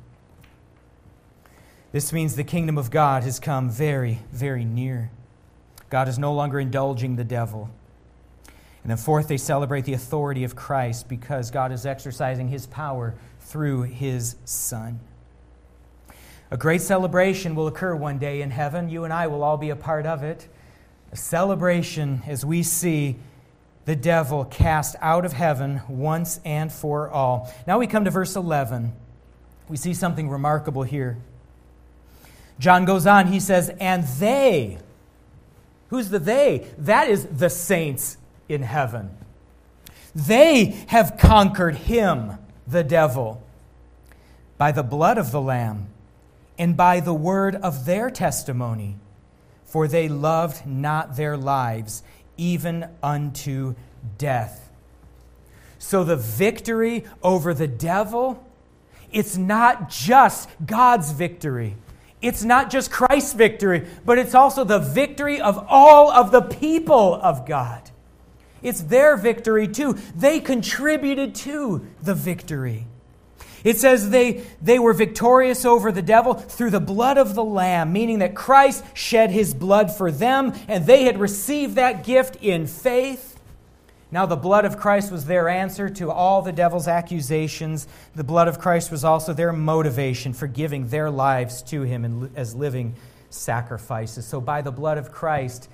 This 1.91 2.13
means 2.13 2.35
the 2.35 2.43
kingdom 2.43 2.77
of 2.77 2.89
God 2.89 3.23
has 3.23 3.39
come 3.39 3.69
very, 3.69 4.19
very 4.31 4.65
near. 4.65 5.11
God 5.89 6.07
is 6.07 6.17
no 6.17 6.33
longer 6.33 6.59
indulging 6.59 7.17
the 7.17 7.23
devil. 7.23 7.69
And 8.83 8.89
then, 8.89 8.97
fourth, 8.97 9.27
they 9.27 9.37
celebrate 9.37 9.85
the 9.85 9.93
authority 9.93 10.43
of 10.43 10.55
Christ 10.55 11.07
because 11.07 11.51
God 11.51 11.71
is 11.71 11.85
exercising 11.85 12.47
his 12.47 12.65
power 12.65 13.13
through 13.39 13.83
his 13.83 14.35
Son. 14.45 14.99
A 16.49 16.57
great 16.57 16.81
celebration 16.81 17.55
will 17.55 17.67
occur 17.67 17.95
one 17.95 18.17
day 18.17 18.41
in 18.41 18.51
heaven. 18.51 18.89
You 18.89 19.03
and 19.03 19.13
I 19.13 19.27
will 19.27 19.43
all 19.43 19.57
be 19.57 19.69
a 19.69 19.75
part 19.75 20.05
of 20.05 20.23
it. 20.23 20.47
A 21.11 21.15
celebration 21.15 22.23
as 22.25 22.43
we 22.43 22.63
see 22.63 23.17
the 23.85 23.95
devil 23.95 24.45
cast 24.45 24.95
out 24.99 25.25
of 25.25 25.33
heaven 25.33 25.81
once 25.87 26.39
and 26.43 26.71
for 26.71 27.09
all. 27.09 27.53
Now 27.67 27.79
we 27.79 27.87
come 27.87 28.05
to 28.05 28.11
verse 28.11 28.35
11. 28.35 28.93
We 29.69 29.77
see 29.77 29.93
something 29.93 30.29
remarkable 30.29 30.83
here. 30.83 31.17
John 32.59 32.85
goes 32.85 33.07
on, 33.07 33.27
he 33.27 33.39
says, 33.39 33.69
And 33.79 34.03
they, 34.03 34.77
who's 35.89 36.09
the 36.09 36.19
they? 36.19 36.67
That 36.77 37.09
is 37.09 37.25
the 37.25 37.49
saints 37.49 38.17
in 38.53 38.63
heaven. 38.63 39.09
They 40.13 40.83
have 40.87 41.17
conquered 41.17 41.75
him 41.75 42.37
the 42.67 42.83
devil 42.83 43.41
by 44.57 44.71
the 44.71 44.83
blood 44.83 45.17
of 45.17 45.31
the 45.31 45.41
Lamb 45.41 45.87
and 46.57 46.75
by 46.77 46.99
the 46.99 47.13
word 47.13 47.55
of 47.55 47.85
their 47.85 48.09
testimony, 48.09 48.97
for 49.63 49.87
they 49.87 50.07
loved 50.07 50.65
not 50.65 51.15
their 51.15 51.37
lives 51.37 52.03
even 52.37 52.87
unto 53.01 53.75
death. 54.17 54.69
So 55.79 56.03
the 56.03 56.15
victory 56.15 57.05
over 57.23 57.53
the 57.53 57.67
devil, 57.67 58.45
it's 59.11 59.37
not 59.37 59.89
just 59.89 60.49
God's 60.65 61.11
victory. 61.11 61.75
It's 62.21 62.43
not 62.43 62.69
just 62.69 62.91
Christ's 62.91 63.33
victory, 63.33 63.87
but 64.05 64.19
it's 64.19 64.35
also 64.35 64.63
the 64.63 64.79
victory 64.79 65.41
of 65.41 65.65
all 65.67 66.11
of 66.11 66.31
the 66.31 66.41
people 66.41 67.15
of 67.15 67.47
God. 67.47 67.90
It's 68.61 68.81
their 68.81 69.17
victory 69.17 69.67
too. 69.67 69.97
They 70.15 70.39
contributed 70.39 71.35
to 71.35 71.85
the 72.01 72.13
victory. 72.13 72.87
It 73.63 73.77
says 73.77 74.09
they, 74.09 74.43
they 74.61 74.79
were 74.79 74.93
victorious 74.93 75.65
over 75.65 75.91
the 75.91 76.01
devil 76.01 76.33
through 76.33 76.71
the 76.71 76.79
blood 76.79 77.17
of 77.17 77.35
the 77.35 77.43
Lamb, 77.43 77.93
meaning 77.93 78.19
that 78.19 78.35
Christ 78.35 78.83
shed 78.93 79.31
his 79.31 79.53
blood 79.53 79.91
for 79.91 80.11
them, 80.11 80.53
and 80.67 80.85
they 80.85 81.03
had 81.03 81.19
received 81.19 81.75
that 81.75 82.03
gift 82.03 82.37
in 82.37 82.65
faith. 82.65 83.39
Now, 84.13 84.25
the 84.25 84.35
blood 84.35 84.65
of 84.65 84.77
Christ 84.77 85.11
was 85.11 85.25
their 85.25 85.47
answer 85.47 85.89
to 85.89 86.11
all 86.11 86.41
the 86.41 86.51
devil's 86.51 86.87
accusations. 86.87 87.87
The 88.13 88.25
blood 88.25 88.49
of 88.49 88.59
Christ 88.59 88.91
was 88.91 89.05
also 89.05 89.31
their 89.31 89.53
motivation 89.53 90.33
for 90.33 90.47
giving 90.47 90.89
their 90.89 91.09
lives 91.09 91.61
to 91.63 91.83
him 91.83 92.29
as 92.35 92.53
living 92.53 92.95
sacrifices. 93.29 94.25
So, 94.25 94.41
by 94.41 94.61
the 94.61 94.71
blood 94.71 94.97
of 94.97 95.13
Christ, 95.13 95.69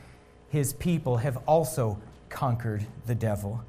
his 0.50 0.74
people 0.74 1.18
have 1.18 1.38
also 1.48 1.98
conquered 2.30 2.86
the 3.06 3.16
devil. 3.16 3.64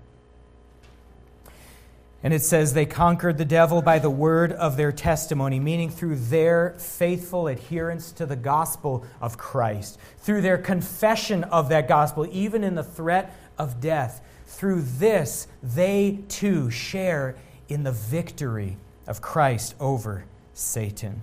And 2.22 2.34
it 2.34 2.42
says 2.42 2.74
they 2.74 2.86
conquered 2.86 3.38
the 3.38 3.44
devil 3.44 3.80
by 3.80 4.00
the 4.00 4.10
word 4.10 4.52
of 4.52 4.76
their 4.76 4.90
testimony, 4.90 5.60
meaning 5.60 5.88
through 5.88 6.16
their 6.16 6.74
faithful 6.78 7.46
adherence 7.46 8.10
to 8.12 8.26
the 8.26 8.36
gospel 8.36 9.04
of 9.20 9.38
Christ, 9.38 9.98
through 10.18 10.42
their 10.42 10.58
confession 10.58 11.44
of 11.44 11.68
that 11.68 11.86
gospel, 11.86 12.26
even 12.32 12.64
in 12.64 12.74
the 12.74 12.82
threat 12.82 13.36
of 13.56 13.80
death. 13.80 14.20
Through 14.46 14.82
this, 14.82 15.46
they 15.62 16.20
too 16.28 16.70
share 16.70 17.36
in 17.68 17.84
the 17.84 17.92
victory 17.92 18.78
of 19.06 19.20
Christ 19.20 19.76
over 19.78 20.24
Satan. 20.54 21.22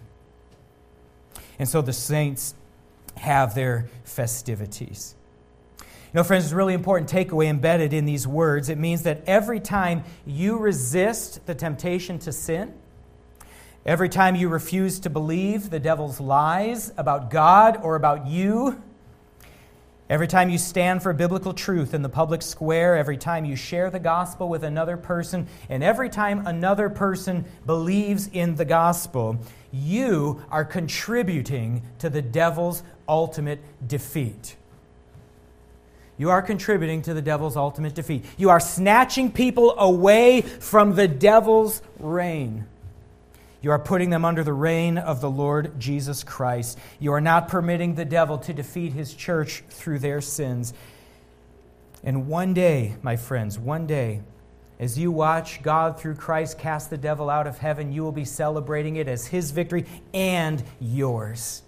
And 1.60 1.68
so 1.68 1.82
the 1.82 1.94
saints 1.94 2.56
have 3.18 3.54
their 3.54 3.90
festivities 4.06 5.16
know, 6.16 6.24
friends, 6.24 6.46
it's 6.46 6.54
a 6.54 6.56
really 6.56 6.74
important 6.74 7.10
takeaway 7.10 7.48
embedded 7.48 7.92
in 7.92 8.06
these 8.06 8.26
words. 8.26 8.70
It 8.70 8.78
means 8.78 9.04
that 9.04 9.24
every 9.28 9.60
time 9.60 10.06
you 10.26 10.58
resist 10.58 11.46
the 11.46 11.54
temptation 11.54 12.20
to 12.20 12.32
sin, 12.32 12.74
every 13.86 14.08
time 14.08 14.36
you 14.36 14.48
refuse 14.48 15.00
to 15.02 15.10
believe 15.10 15.70
the 15.70 15.80
devil's 15.80 16.22
lies 16.22 16.94
about 16.96 17.30
God 17.30 17.82
or 17.84 17.96
about 17.96 18.28
you, 18.28 18.82
every 20.10 20.28
time 20.28 20.50
you 20.50 20.58
stand 20.58 21.04
for 21.04 21.12
biblical 21.12 21.54
truth 21.54 21.94
in 21.94 22.02
the 22.02 22.08
public 22.08 22.42
square, 22.42 22.96
every 22.96 23.18
time 23.18 23.44
you 23.44 23.58
share 23.58 23.90
the 23.90 24.00
gospel 24.00 24.48
with 24.48 24.64
another 24.64 24.96
person, 24.96 25.48
and 25.68 25.84
every 25.84 26.10
time 26.10 26.48
another 26.48 26.90
person 26.90 27.44
believes 27.66 28.28
in 28.28 28.56
the 28.56 28.64
gospel, 28.64 29.38
you 29.74 30.42
are 30.50 30.64
contributing 30.64 31.82
to 32.00 32.10
the 32.10 32.22
devil's 32.22 32.84
ultimate 33.06 33.60
defeat. 33.86 34.56
You 36.18 36.30
are 36.30 36.42
contributing 36.42 37.02
to 37.04 37.14
the 37.14 37.22
devil's 37.22 37.58
ultimate 37.58 37.94
defeat. 37.94 38.26
You 38.38 38.50
are 38.50 38.60
snatching 38.60 39.32
people 39.32 39.78
away 39.78 40.42
from 40.42 40.96
the 40.96 41.08
devil's 41.08 41.82
reign. 42.00 42.66
You 43.62 43.72
are 43.72 43.80
putting 43.80 44.12
them 44.12 44.24
under 44.24 44.44
the 44.44 44.54
reign 44.54 44.98
of 44.98 45.22
the 45.22 45.30
Lord 45.30 45.80
Jesus 45.80 46.24
Christ. 46.24 46.78
You 47.00 47.14
are 47.14 47.22
not 47.22 47.48
permitting 47.48 47.96
the 47.96 48.06
devil 48.06 48.38
to 48.38 48.54
defeat 48.54 48.94
his 48.94 49.14
church 49.14 49.64
through 49.70 50.00
their 50.00 50.22
sins. 50.22 50.74
And 52.04 52.28
one 52.28 52.54
day, 52.54 52.96
my 53.02 53.16
friends, 53.16 53.58
one 53.58 53.88
day, 53.88 54.22
as 54.80 55.00
you 55.00 55.12
watch 55.12 55.64
God 55.64 56.00
through 56.00 56.16
Christ 56.16 56.60
cast 56.60 56.90
the 56.90 56.98
devil 56.98 57.30
out 57.30 57.48
of 57.48 57.58
heaven, 57.58 57.92
you 57.92 58.04
will 58.04 58.12
be 58.12 58.26
celebrating 58.26 58.98
it 58.98 59.08
as 59.08 59.28
his 59.28 59.52
victory 59.52 59.86
and 60.14 60.64
yours 60.80 61.64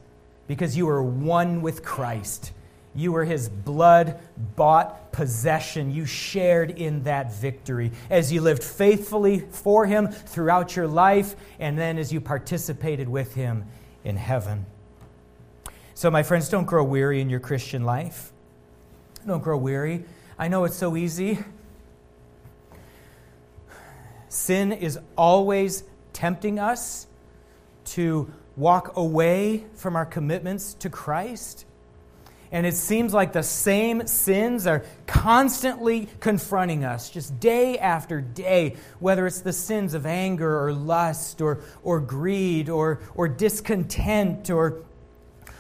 because 0.48 0.78
you 0.78 0.88
are 0.90 1.02
one 1.02 1.62
with 1.62 1.84
Christ. 1.84 2.52
You 2.98 3.12
were 3.12 3.26
his 3.26 3.48
blood 3.48 4.20
bought 4.56 5.12
possession. 5.12 5.92
You 5.92 6.08
shared 6.08 6.72
in 6.72 7.04
that 7.04 7.32
victory 7.32 7.92
as 8.10 8.34
you 8.34 8.42
lived 8.42 8.64
faithfully 8.64 9.42
for 9.52 9.86
him 9.86 10.08
throughout 10.08 10.76
your 10.76 10.88
life, 10.88 11.36
and 11.60 11.78
then 11.78 12.00
as 12.00 12.12
you 12.12 12.20
participated 12.20 13.08
with 13.08 13.36
him 13.36 13.66
in 14.04 14.18
heaven. 14.18 14.66
So, 15.94 16.10
my 16.10 16.24
friends, 16.24 16.50
don't 16.50 16.66
grow 16.66 16.84
weary 16.84 17.22
in 17.22 17.30
your 17.30 17.40
Christian 17.40 17.84
life. 17.84 18.32
Don't 19.28 19.44
grow 19.44 19.58
weary. 19.60 20.04
I 20.40 20.48
know 20.48 20.64
it's 20.64 20.76
so 20.76 20.98
easy. 20.98 21.38
Sin 24.28 24.72
is 24.72 24.98
always 25.16 25.84
tempting 26.14 26.58
us 26.58 27.06
to 27.86 28.34
walk 28.56 28.98
away 28.98 29.66
from 29.76 29.96
our 29.96 30.06
commitments 30.06 30.74
to 30.76 30.90
Christ. 30.90 31.67
And 32.52 32.66
it 32.66 32.76
seems 32.76 33.14
like 33.14 33.34
the 33.34 33.44
same 33.44 34.08
sins 34.08 34.68
are 34.68 34.86
constantly 35.06 36.08
confronting 36.20 36.86
us, 36.86 37.10
just 37.10 37.40
day 37.40 37.78
after 37.78 38.22
day, 38.22 38.76
whether 39.00 39.28
it's 39.28 39.42
the 39.42 39.54
sins 39.54 39.94
of 39.94 40.06
anger 40.06 40.64
or 40.64 40.74
lust 40.74 41.42
or, 41.42 41.62
or 41.84 42.00
greed 42.00 42.70
or, 42.70 43.02
or 43.16 43.28
discontent 43.28 44.50
or 44.50 44.84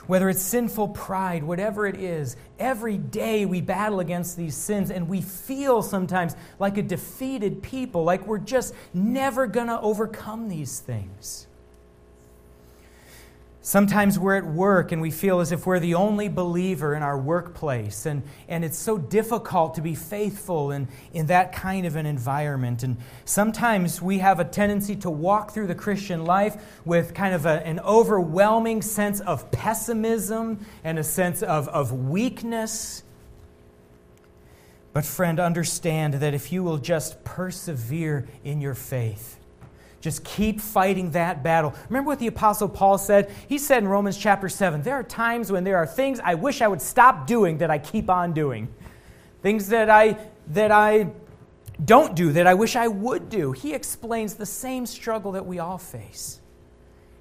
whether 0.07 0.29
it's 0.29 0.41
sinful 0.41 0.89
pride, 0.89 1.43
whatever 1.43 1.85
it 1.85 1.97
is. 1.97 2.37
Every 2.57 2.97
day 2.97 3.45
we 3.45 3.61
battle 3.61 3.99
against 3.99 4.37
these 4.37 4.55
sins 4.55 4.89
and 4.89 5.07
we 5.07 5.21
feel 5.21 5.81
sometimes 5.81 6.35
like 6.59 6.77
a 6.77 6.81
defeated 6.81 7.61
people, 7.61 8.03
like 8.03 8.25
we're 8.25 8.37
just 8.37 8.73
never 8.93 9.47
going 9.47 9.67
to 9.67 9.79
overcome 9.79 10.47
these 10.47 10.79
things. 10.79 11.46
Sometimes 13.67 14.17
we're 14.17 14.37
at 14.37 14.45
work 14.45 14.93
and 14.93 15.01
we 15.01 15.11
feel 15.11 15.41
as 15.41 15.51
if 15.51 15.65
we're 15.65 15.81
the 15.81 15.95
only 15.95 16.29
believer 16.29 16.95
in 16.95 17.03
our 17.03 17.17
workplace, 17.17 18.05
and, 18.05 18.23
and 18.47 18.63
it's 18.63 18.77
so 18.77 18.97
difficult 18.97 19.75
to 19.75 19.81
be 19.81 19.93
faithful 19.93 20.71
in, 20.71 20.87
in 21.11 21.25
that 21.25 21.51
kind 21.51 21.85
of 21.85 21.97
an 21.97 22.05
environment. 22.05 22.83
And 22.83 22.95
sometimes 23.25 24.01
we 24.01 24.19
have 24.19 24.39
a 24.39 24.45
tendency 24.45 24.95
to 24.95 25.09
walk 25.09 25.51
through 25.51 25.67
the 25.67 25.75
Christian 25.75 26.23
life 26.23 26.55
with 26.85 27.13
kind 27.13 27.35
of 27.35 27.45
a, 27.45 27.61
an 27.67 27.81
overwhelming 27.81 28.81
sense 28.81 29.19
of 29.19 29.51
pessimism 29.51 30.65
and 30.85 30.97
a 30.97 31.03
sense 31.03 31.43
of, 31.43 31.67
of 31.67 31.91
weakness. 31.91 33.03
But, 34.93 35.03
friend, 35.03 35.41
understand 35.41 36.13
that 36.13 36.33
if 36.33 36.53
you 36.53 36.63
will 36.63 36.77
just 36.77 37.21
persevere 37.25 38.29
in 38.45 38.61
your 38.61 38.75
faith, 38.75 39.36
just 40.01 40.23
keep 40.23 40.61
fighting 40.61 41.11
that 41.11 41.43
battle. 41.43 41.73
Remember 41.89 42.07
what 42.07 42.19
the 42.19 42.27
Apostle 42.27 42.69
Paul 42.69 42.97
said? 42.97 43.31
He 43.49 43.57
said 43.57 43.83
in 43.83 43.89
Romans 43.89 44.17
chapter 44.17 44.47
7 44.47 44.81
there 44.81 44.95
are 44.95 45.03
times 45.03 45.51
when 45.51 45.63
there 45.63 45.77
are 45.77 45.87
things 45.87 46.19
I 46.23 46.35
wish 46.35 46.61
I 46.61 46.67
would 46.67 46.81
stop 46.81 47.27
doing 47.27 47.57
that 47.59 47.71
I 47.71 47.79
keep 47.79 48.09
on 48.09 48.33
doing. 48.33 48.67
Things 49.41 49.69
that 49.69 49.89
I, 49.89 50.17
that 50.47 50.71
I 50.71 51.11
don't 51.83 52.15
do 52.15 52.31
that 52.33 52.47
I 52.47 52.53
wish 52.53 52.75
I 52.75 52.87
would 52.87 53.29
do. 53.29 53.51
He 53.51 53.73
explains 53.73 54.35
the 54.35 54.45
same 54.45 54.85
struggle 54.85 55.33
that 55.33 55.45
we 55.45 55.59
all 55.59 55.77
face. 55.77 56.41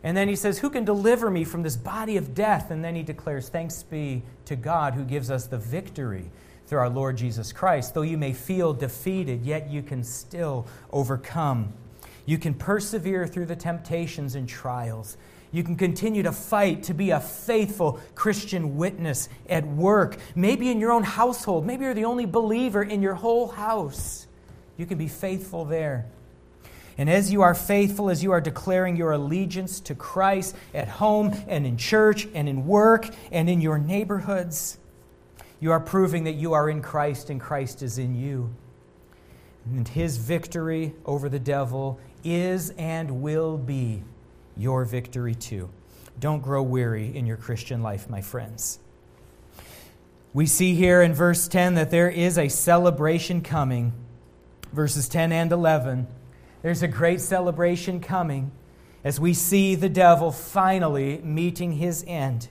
And 0.02 0.16
then 0.16 0.28
he 0.28 0.36
says, 0.36 0.58
Who 0.58 0.70
can 0.70 0.84
deliver 0.84 1.30
me 1.30 1.44
from 1.44 1.62
this 1.62 1.76
body 1.76 2.16
of 2.16 2.34
death? 2.34 2.70
And 2.70 2.84
then 2.84 2.94
he 2.94 3.02
declares, 3.02 3.48
Thanks 3.48 3.82
be 3.82 4.22
to 4.44 4.54
God 4.54 4.94
who 4.94 5.04
gives 5.04 5.30
us 5.30 5.46
the 5.46 5.58
victory 5.58 6.30
through 6.66 6.78
our 6.78 6.88
Lord 6.88 7.16
Jesus 7.16 7.52
Christ. 7.52 7.94
Though 7.94 8.02
you 8.02 8.18
may 8.18 8.32
feel 8.32 8.72
defeated, 8.72 9.44
yet 9.44 9.70
you 9.70 9.82
can 9.82 10.04
still 10.04 10.66
overcome. 10.92 11.72
You 12.26 12.38
can 12.38 12.54
persevere 12.54 13.26
through 13.26 13.46
the 13.46 13.56
temptations 13.56 14.34
and 14.34 14.48
trials. 14.48 15.16
You 15.52 15.62
can 15.62 15.76
continue 15.76 16.24
to 16.24 16.32
fight 16.32 16.82
to 16.84 16.94
be 16.94 17.10
a 17.10 17.20
faithful 17.20 18.00
Christian 18.14 18.76
witness 18.76 19.28
at 19.48 19.66
work, 19.66 20.18
maybe 20.34 20.70
in 20.70 20.80
your 20.80 20.90
own 20.90 21.04
household. 21.04 21.64
Maybe 21.64 21.84
you're 21.84 21.94
the 21.94 22.04
only 22.04 22.26
believer 22.26 22.82
in 22.82 23.00
your 23.00 23.14
whole 23.14 23.46
house. 23.46 24.26
You 24.76 24.86
can 24.86 24.98
be 24.98 25.08
faithful 25.08 25.64
there. 25.64 26.06
And 26.98 27.08
as 27.08 27.30
you 27.30 27.42
are 27.42 27.54
faithful, 27.54 28.10
as 28.10 28.22
you 28.22 28.32
are 28.32 28.40
declaring 28.40 28.96
your 28.96 29.12
allegiance 29.12 29.80
to 29.80 29.94
Christ 29.94 30.56
at 30.74 30.88
home 30.88 31.32
and 31.46 31.66
in 31.66 31.76
church 31.76 32.26
and 32.34 32.48
in 32.48 32.66
work 32.66 33.08
and 33.30 33.48
in 33.48 33.60
your 33.60 33.78
neighborhoods, 33.78 34.78
you 35.60 35.72
are 35.72 35.80
proving 35.80 36.24
that 36.24 36.32
you 36.32 36.54
are 36.54 36.68
in 36.68 36.82
Christ 36.82 37.30
and 37.30 37.40
Christ 37.40 37.82
is 37.82 37.98
in 37.98 38.14
you. 38.14 38.54
And 39.66 39.86
his 39.88 40.16
victory 40.16 40.94
over 41.04 41.28
the 41.28 41.38
devil 41.38 41.98
is 42.22 42.70
and 42.70 43.22
will 43.22 43.58
be 43.58 44.02
your 44.56 44.84
victory 44.84 45.34
too. 45.34 45.68
Don't 46.18 46.42
grow 46.42 46.62
weary 46.62 47.14
in 47.14 47.26
your 47.26 47.36
Christian 47.36 47.82
life, 47.82 48.08
my 48.08 48.20
friends. 48.20 48.78
We 50.32 50.46
see 50.46 50.74
here 50.74 51.02
in 51.02 51.14
verse 51.14 51.48
10 51.48 51.74
that 51.74 51.90
there 51.90 52.10
is 52.10 52.38
a 52.38 52.48
celebration 52.48 53.42
coming. 53.42 53.92
Verses 54.72 55.08
10 55.08 55.32
and 55.32 55.50
11. 55.50 56.06
There's 56.62 56.82
a 56.82 56.88
great 56.88 57.20
celebration 57.20 58.00
coming 58.00 58.50
as 59.04 59.20
we 59.20 59.34
see 59.34 59.74
the 59.74 59.88
devil 59.88 60.32
finally 60.32 61.18
meeting 61.18 61.72
his 61.72 62.04
end. 62.06 62.48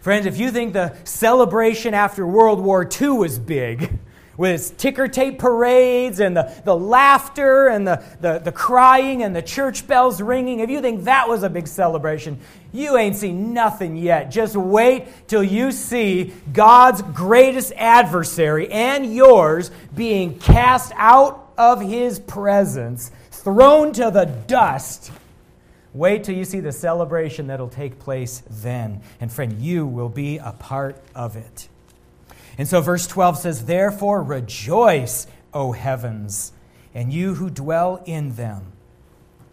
Friends, 0.00 0.26
if 0.26 0.38
you 0.38 0.50
think 0.50 0.72
the 0.72 0.96
celebration 1.04 1.94
after 1.94 2.26
World 2.26 2.60
War 2.60 2.88
II 3.00 3.10
was 3.10 3.38
big, 3.38 3.98
with 4.36 4.52
its 4.52 4.70
ticker 4.70 5.08
tape 5.08 5.38
parades 5.38 6.20
and 6.20 6.36
the, 6.36 6.52
the 6.64 6.76
laughter 6.76 7.68
and 7.68 7.86
the, 7.86 8.02
the, 8.20 8.38
the 8.38 8.52
crying 8.52 9.22
and 9.22 9.36
the 9.36 9.42
church 9.42 9.86
bells 9.86 10.22
ringing, 10.22 10.60
if 10.60 10.70
you 10.70 10.80
think 10.80 11.04
that 11.04 11.28
was 11.28 11.42
a 11.42 11.50
big 11.50 11.66
celebration, 11.66 12.38
you 12.72 12.96
ain't 12.96 13.16
seen 13.16 13.52
nothing 13.52 13.96
yet. 13.96 14.30
Just 14.30 14.56
wait 14.56 15.28
till 15.28 15.42
you 15.42 15.70
see 15.70 16.32
God's 16.52 17.02
greatest 17.02 17.72
adversary 17.76 18.70
and 18.70 19.14
yours 19.14 19.70
being 19.94 20.38
cast 20.38 20.92
out 20.96 21.52
of 21.58 21.80
his 21.80 22.18
presence, 22.18 23.10
thrown 23.30 23.92
to 23.92 24.10
the 24.10 24.24
dust. 24.24 25.12
Wait 25.92 26.24
till 26.24 26.34
you 26.34 26.44
see 26.44 26.60
the 26.60 26.72
celebration 26.72 27.48
that'll 27.48 27.68
take 27.68 27.98
place 27.98 28.42
then. 28.48 29.02
And 29.20 29.30
friend, 29.30 29.60
you 29.60 29.86
will 29.86 30.08
be 30.08 30.38
a 30.38 30.52
part 30.52 30.96
of 31.14 31.36
it. 31.36 31.68
And 32.58 32.68
so 32.68 32.80
verse 32.80 33.06
12 33.06 33.38
says, 33.38 33.64
Therefore 33.64 34.22
rejoice, 34.22 35.26
O 35.54 35.72
heavens, 35.72 36.52
and 36.94 37.12
you 37.12 37.34
who 37.34 37.50
dwell 37.50 38.02
in 38.04 38.36
them. 38.36 38.72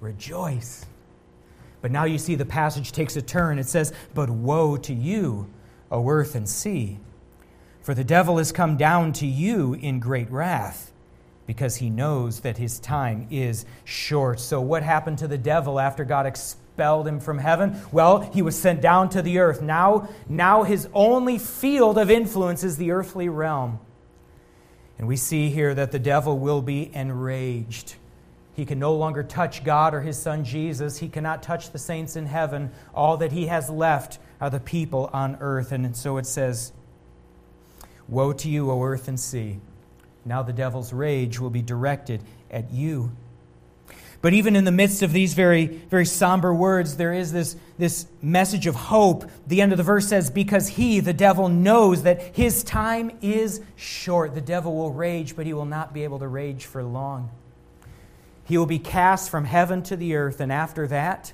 Rejoice. 0.02 0.86
But 1.82 1.92
now 1.92 2.04
you 2.04 2.18
see 2.18 2.36
the 2.36 2.46
passage 2.46 2.92
takes 2.92 3.16
a 3.16 3.22
turn. 3.22 3.60
It 3.60 3.68
says, 3.68 3.94
But 4.14 4.30
woe 4.30 4.78
to 4.78 4.94
you, 4.94 5.50
O 5.92 6.08
earth 6.10 6.36
and 6.36 6.48
sea, 6.48 7.00
for 7.82 7.94
the 7.94 8.04
devil 8.04 8.38
has 8.38 8.52
come 8.52 8.78
down 8.78 9.14
to 9.14 9.26
you 9.26 9.74
in 9.74 10.00
great 10.00 10.30
wrath, 10.30 10.92
because 11.48 11.78
he 11.78 11.90
knows 11.90 12.42
that 12.42 12.58
his 12.58 12.80
time 12.80 13.28
is 13.32 13.66
short. 13.86 14.40
So, 14.40 14.62
what 14.62 14.84
happened 14.84 15.18
to 15.20 15.28
the 15.28 15.38
devil 15.38 15.80
after 15.80 16.04
God 16.04 16.26
expelled? 16.26 16.59
Expelled 16.80 17.10
him 17.10 17.20
from 17.20 17.40
heaven? 17.40 17.78
Well, 17.92 18.22
he 18.22 18.42
was 18.42 18.58
sent 18.58 18.80
down 18.80 19.10
to 19.10 19.22
the 19.22 19.40
earth. 19.40 19.62
Now, 19.62 20.08
now 20.30 20.64
his 20.64 20.88
only 20.94 21.38
field 21.38 21.98
of 21.98 22.10
influence 22.10 22.64
is 22.64 22.78
the 22.78 22.92
earthly 22.92 23.28
realm. 23.28 23.80
And 24.98 25.06
we 25.06 25.18
see 25.18 25.50
here 25.50 25.76
that 25.76 25.92
the 25.92 26.00
devil 26.00 26.40
will 26.40 26.62
be 26.62 26.90
enraged. 26.96 27.96
He 28.54 28.66
can 28.66 28.80
no 28.80 28.94
longer 28.94 29.24
touch 29.24 29.66
God 29.66 29.94
or 29.94 30.00
his 30.00 30.18
son 30.18 30.46
Jesus. 30.46 30.98
He 30.98 31.10
cannot 31.10 31.44
touch 31.44 31.72
the 31.72 31.80
saints 31.80 32.16
in 32.16 32.26
heaven. 32.26 32.72
All 32.96 33.18
that 33.18 33.34
he 33.34 33.48
has 33.48 33.70
left 33.70 34.18
are 34.40 34.50
the 34.50 34.62
people 34.62 35.10
on 35.12 35.38
earth. 35.42 35.74
And 35.74 35.94
so 35.98 36.16
it 36.16 36.26
says, 36.26 36.72
Woe 38.08 38.32
to 38.32 38.50
you, 38.50 38.72
O 38.72 38.82
earth 38.82 39.10
and 39.10 39.20
sea. 39.20 39.60
Now 40.24 40.44
the 40.44 40.54
devil's 40.54 40.94
rage 40.94 41.42
will 41.42 41.50
be 41.50 41.62
directed 41.62 42.24
at 42.50 42.72
you 42.72 43.12
but 44.22 44.34
even 44.34 44.56
in 44.56 44.66
the 44.66 44.72
midst 44.72 45.02
of 45.02 45.14
these 45.14 45.34
very, 45.34 45.66
very 45.68 46.06
somber 46.06 46.54
words, 46.54 46.98
there 46.98 47.14
is 47.14 47.32
this, 47.32 47.56
this 47.78 48.06
message 48.22 48.68
of 48.68 48.76
hope. 48.76 49.30
The 49.48 49.62
end 49.62 49.72
of 49.72 49.78
the 49.78 49.84
verse 49.84 50.08
says, 50.08 50.30
Because 50.30 50.68
he, 50.68 51.00
the 51.00 51.14
devil, 51.14 51.48
knows 51.48 52.04
that 52.04 52.36
his 52.36 52.64
time 52.64 53.18
is 53.22 53.62
short. 53.78 54.36
The 54.36 54.42
devil 54.42 54.76
will 54.76 54.92
rage, 54.92 55.38
but 55.38 55.46
he 55.46 55.54
will 55.54 55.66
not 55.66 55.94
be 55.94 56.04
able 56.04 56.20
to 56.20 56.28
rage 56.28 56.66
for 56.66 56.84
long. 56.84 57.32
He 58.44 58.58
will 58.58 58.66
be 58.66 58.80
cast 58.80 59.30
from 59.30 59.46
heaven 59.46 59.84
to 59.84 59.96
the 59.96 60.16
earth, 60.16 60.42
and 60.42 60.52
after 60.52 60.86
that, 60.88 61.32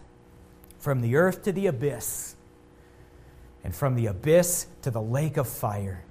from 0.78 1.02
the 1.02 1.16
earth 1.16 1.42
to 1.44 1.52
the 1.52 1.66
abyss, 1.66 2.36
and 3.64 3.74
from 3.74 3.96
the 3.96 4.06
abyss 4.06 4.68
to 4.84 4.92
the 4.92 5.02
lake 5.02 5.38
of 5.38 5.50
fire. 5.50 6.04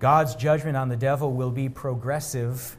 God's 0.00 0.34
judgment 0.34 0.76
on 0.76 0.88
the 0.88 0.96
devil 0.96 1.32
will 1.32 1.50
be 1.50 1.68
progressive. 1.68 2.76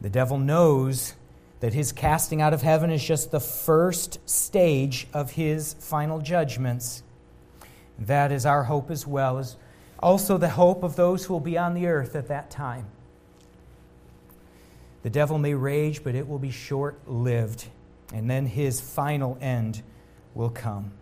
The 0.00 0.08
devil 0.08 0.38
knows 0.38 1.14
that 1.60 1.74
his 1.74 1.92
casting 1.92 2.40
out 2.40 2.54
of 2.54 2.62
heaven 2.62 2.90
is 2.90 3.04
just 3.04 3.30
the 3.30 3.40
first 3.40 4.18
stage 4.28 5.08
of 5.12 5.32
his 5.32 5.74
final 5.74 6.20
judgments. 6.20 7.02
That 7.98 8.30
is 8.30 8.46
our 8.46 8.64
hope 8.64 8.90
as 8.90 9.06
well, 9.06 9.38
as 9.38 9.56
also 9.98 10.38
the 10.38 10.50
hope 10.50 10.82
of 10.82 10.96
those 10.96 11.24
who 11.24 11.32
will 11.32 11.40
be 11.40 11.58
on 11.58 11.74
the 11.74 11.86
earth 11.86 12.14
at 12.14 12.28
that 12.28 12.50
time. 12.50 12.86
The 15.02 15.10
devil 15.10 15.38
may 15.38 15.54
rage, 15.54 16.04
but 16.04 16.14
it 16.14 16.28
will 16.28 16.38
be 16.38 16.50
short 16.50 17.00
lived, 17.08 17.66
and 18.12 18.30
then 18.30 18.46
his 18.46 18.80
final 18.80 19.36
end 19.40 19.82
will 20.34 20.50
come. 20.50 20.92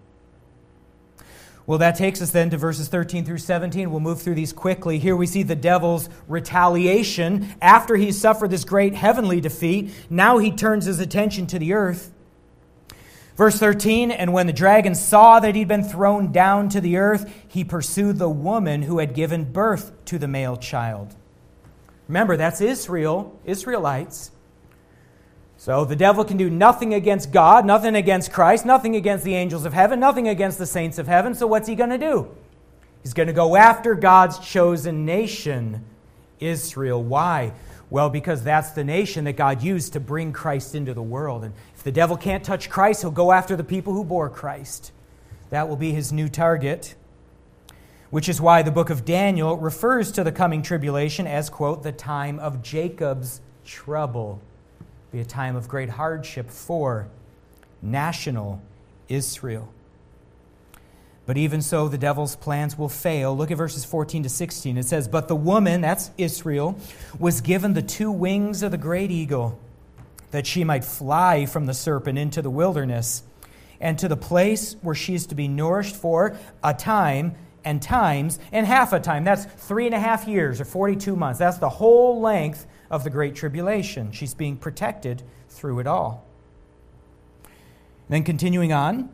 Well, 1.66 1.78
that 1.78 1.96
takes 1.96 2.22
us 2.22 2.30
then 2.30 2.50
to 2.50 2.56
verses 2.56 2.86
13 2.86 3.24
through 3.24 3.38
17. 3.38 3.90
We'll 3.90 3.98
move 3.98 4.22
through 4.22 4.36
these 4.36 4.52
quickly. 4.52 5.00
Here 5.00 5.16
we 5.16 5.26
see 5.26 5.42
the 5.42 5.56
devil's 5.56 6.08
retaliation. 6.28 7.54
After 7.60 7.96
he 7.96 8.12
suffered 8.12 8.50
this 8.50 8.64
great 8.64 8.94
heavenly 8.94 9.40
defeat, 9.40 9.92
now 10.08 10.38
he 10.38 10.52
turns 10.52 10.84
his 10.84 11.00
attention 11.00 11.48
to 11.48 11.58
the 11.58 11.72
earth. 11.72 12.12
Verse 13.36 13.58
13 13.58 14.12
And 14.12 14.32
when 14.32 14.46
the 14.46 14.52
dragon 14.52 14.94
saw 14.94 15.40
that 15.40 15.56
he'd 15.56 15.66
been 15.66 15.82
thrown 15.82 16.30
down 16.30 16.68
to 16.68 16.80
the 16.80 16.98
earth, 16.98 17.28
he 17.48 17.64
pursued 17.64 18.18
the 18.18 18.30
woman 18.30 18.82
who 18.82 18.98
had 18.98 19.12
given 19.12 19.52
birth 19.52 19.92
to 20.06 20.18
the 20.18 20.28
male 20.28 20.56
child. 20.56 21.16
Remember, 22.06 22.36
that's 22.36 22.60
Israel, 22.60 23.40
Israelites. 23.44 24.30
So 25.58 25.84
the 25.84 25.96
devil 25.96 26.24
can 26.24 26.36
do 26.36 26.50
nothing 26.50 26.94
against 26.94 27.32
God, 27.32 27.64
nothing 27.64 27.96
against 27.96 28.32
Christ, 28.32 28.66
nothing 28.66 28.94
against 28.94 29.24
the 29.24 29.34
angels 29.34 29.64
of 29.64 29.72
heaven, 29.72 29.98
nothing 29.98 30.28
against 30.28 30.58
the 30.58 30.66
saints 30.66 30.98
of 30.98 31.08
heaven. 31.08 31.34
So 31.34 31.46
what's 31.46 31.66
he 31.66 31.74
going 31.74 31.90
to 31.90 31.98
do? 31.98 32.28
He's 33.02 33.14
going 33.14 33.28
to 33.28 33.32
go 33.32 33.56
after 33.56 33.94
God's 33.94 34.38
chosen 34.38 35.04
nation, 35.04 35.84
Israel. 36.40 37.02
Why? 37.02 37.52
Well, 37.88 38.10
because 38.10 38.42
that's 38.42 38.70
the 38.70 38.84
nation 38.84 39.24
that 39.24 39.36
God 39.36 39.62
used 39.62 39.92
to 39.94 40.00
bring 40.00 40.32
Christ 40.32 40.74
into 40.74 40.92
the 40.92 41.02
world. 41.02 41.44
And 41.44 41.54
if 41.74 41.82
the 41.82 41.92
devil 41.92 42.16
can't 42.16 42.44
touch 42.44 42.68
Christ, 42.68 43.02
he'll 43.02 43.10
go 43.10 43.32
after 43.32 43.56
the 43.56 43.64
people 43.64 43.92
who 43.92 44.04
bore 44.04 44.28
Christ. 44.28 44.92
That 45.50 45.68
will 45.68 45.76
be 45.76 45.92
his 45.92 46.12
new 46.12 46.28
target. 46.28 46.96
Which 48.10 48.28
is 48.28 48.40
why 48.40 48.62
the 48.62 48.70
book 48.70 48.90
of 48.90 49.04
Daniel 49.04 49.56
refers 49.56 50.12
to 50.12 50.24
the 50.24 50.32
coming 50.32 50.62
tribulation 50.62 51.26
as, 51.26 51.48
quote, 51.48 51.82
the 51.82 51.92
time 51.92 52.38
of 52.40 52.62
Jacob's 52.62 53.40
trouble 53.64 54.40
be 55.16 55.22
a 55.22 55.24
time 55.24 55.56
of 55.56 55.66
great 55.66 55.88
hardship 55.88 56.50
for 56.50 57.08
national 57.80 58.60
Israel. 59.08 59.66
But 61.24 61.38
even 61.38 61.62
so, 61.62 61.88
the 61.88 61.96
devil's 61.96 62.36
plans 62.36 62.76
will 62.76 62.90
fail. 62.90 63.34
Look 63.34 63.50
at 63.50 63.56
verses 63.56 63.82
14 63.82 64.24
to 64.24 64.28
16. 64.28 64.76
It 64.76 64.84
says, 64.84 65.08
But 65.08 65.28
the 65.28 65.34
woman, 65.34 65.80
that's 65.80 66.10
Israel, 66.18 66.78
was 67.18 67.40
given 67.40 67.72
the 67.72 67.80
two 67.80 68.12
wings 68.12 68.62
of 68.62 68.72
the 68.72 68.76
great 68.76 69.10
eagle, 69.10 69.58
that 70.32 70.46
she 70.46 70.64
might 70.64 70.84
fly 70.84 71.46
from 71.46 71.64
the 71.64 71.72
serpent 71.72 72.18
into 72.18 72.42
the 72.42 72.50
wilderness, 72.50 73.22
and 73.80 73.98
to 73.98 74.08
the 74.08 74.18
place 74.18 74.76
where 74.82 74.94
she 74.94 75.14
is 75.14 75.24
to 75.28 75.34
be 75.34 75.48
nourished 75.48 75.96
for 75.96 76.36
a 76.62 76.74
time 76.74 77.36
and 77.64 77.80
times 77.80 78.38
and 78.52 78.66
half 78.66 78.92
a 78.92 79.00
time. 79.00 79.24
That's 79.24 79.46
three 79.46 79.86
and 79.86 79.94
a 79.94 79.98
half 79.98 80.28
years 80.28 80.60
or 80.60 80.66
42 80.66 81.16
months. 81.16 81.38
That's 81.38 81.56
the 81.56 81.70
whole 81.70 82.20
length 82.20 82.66
of 82.90 83.04
the 83.04 83.10
Great 83.10 83.34
Tribulation. 83.34 84.12
She's 84.12 84.34
being 84.34 84.56
protected 84.56 85.22
through 85.48 85.80
it 85.80 85.86
all. 85.86 86.24
Then 88.08 88.22
continuing 88.22 88.72
on, 88.72 89.10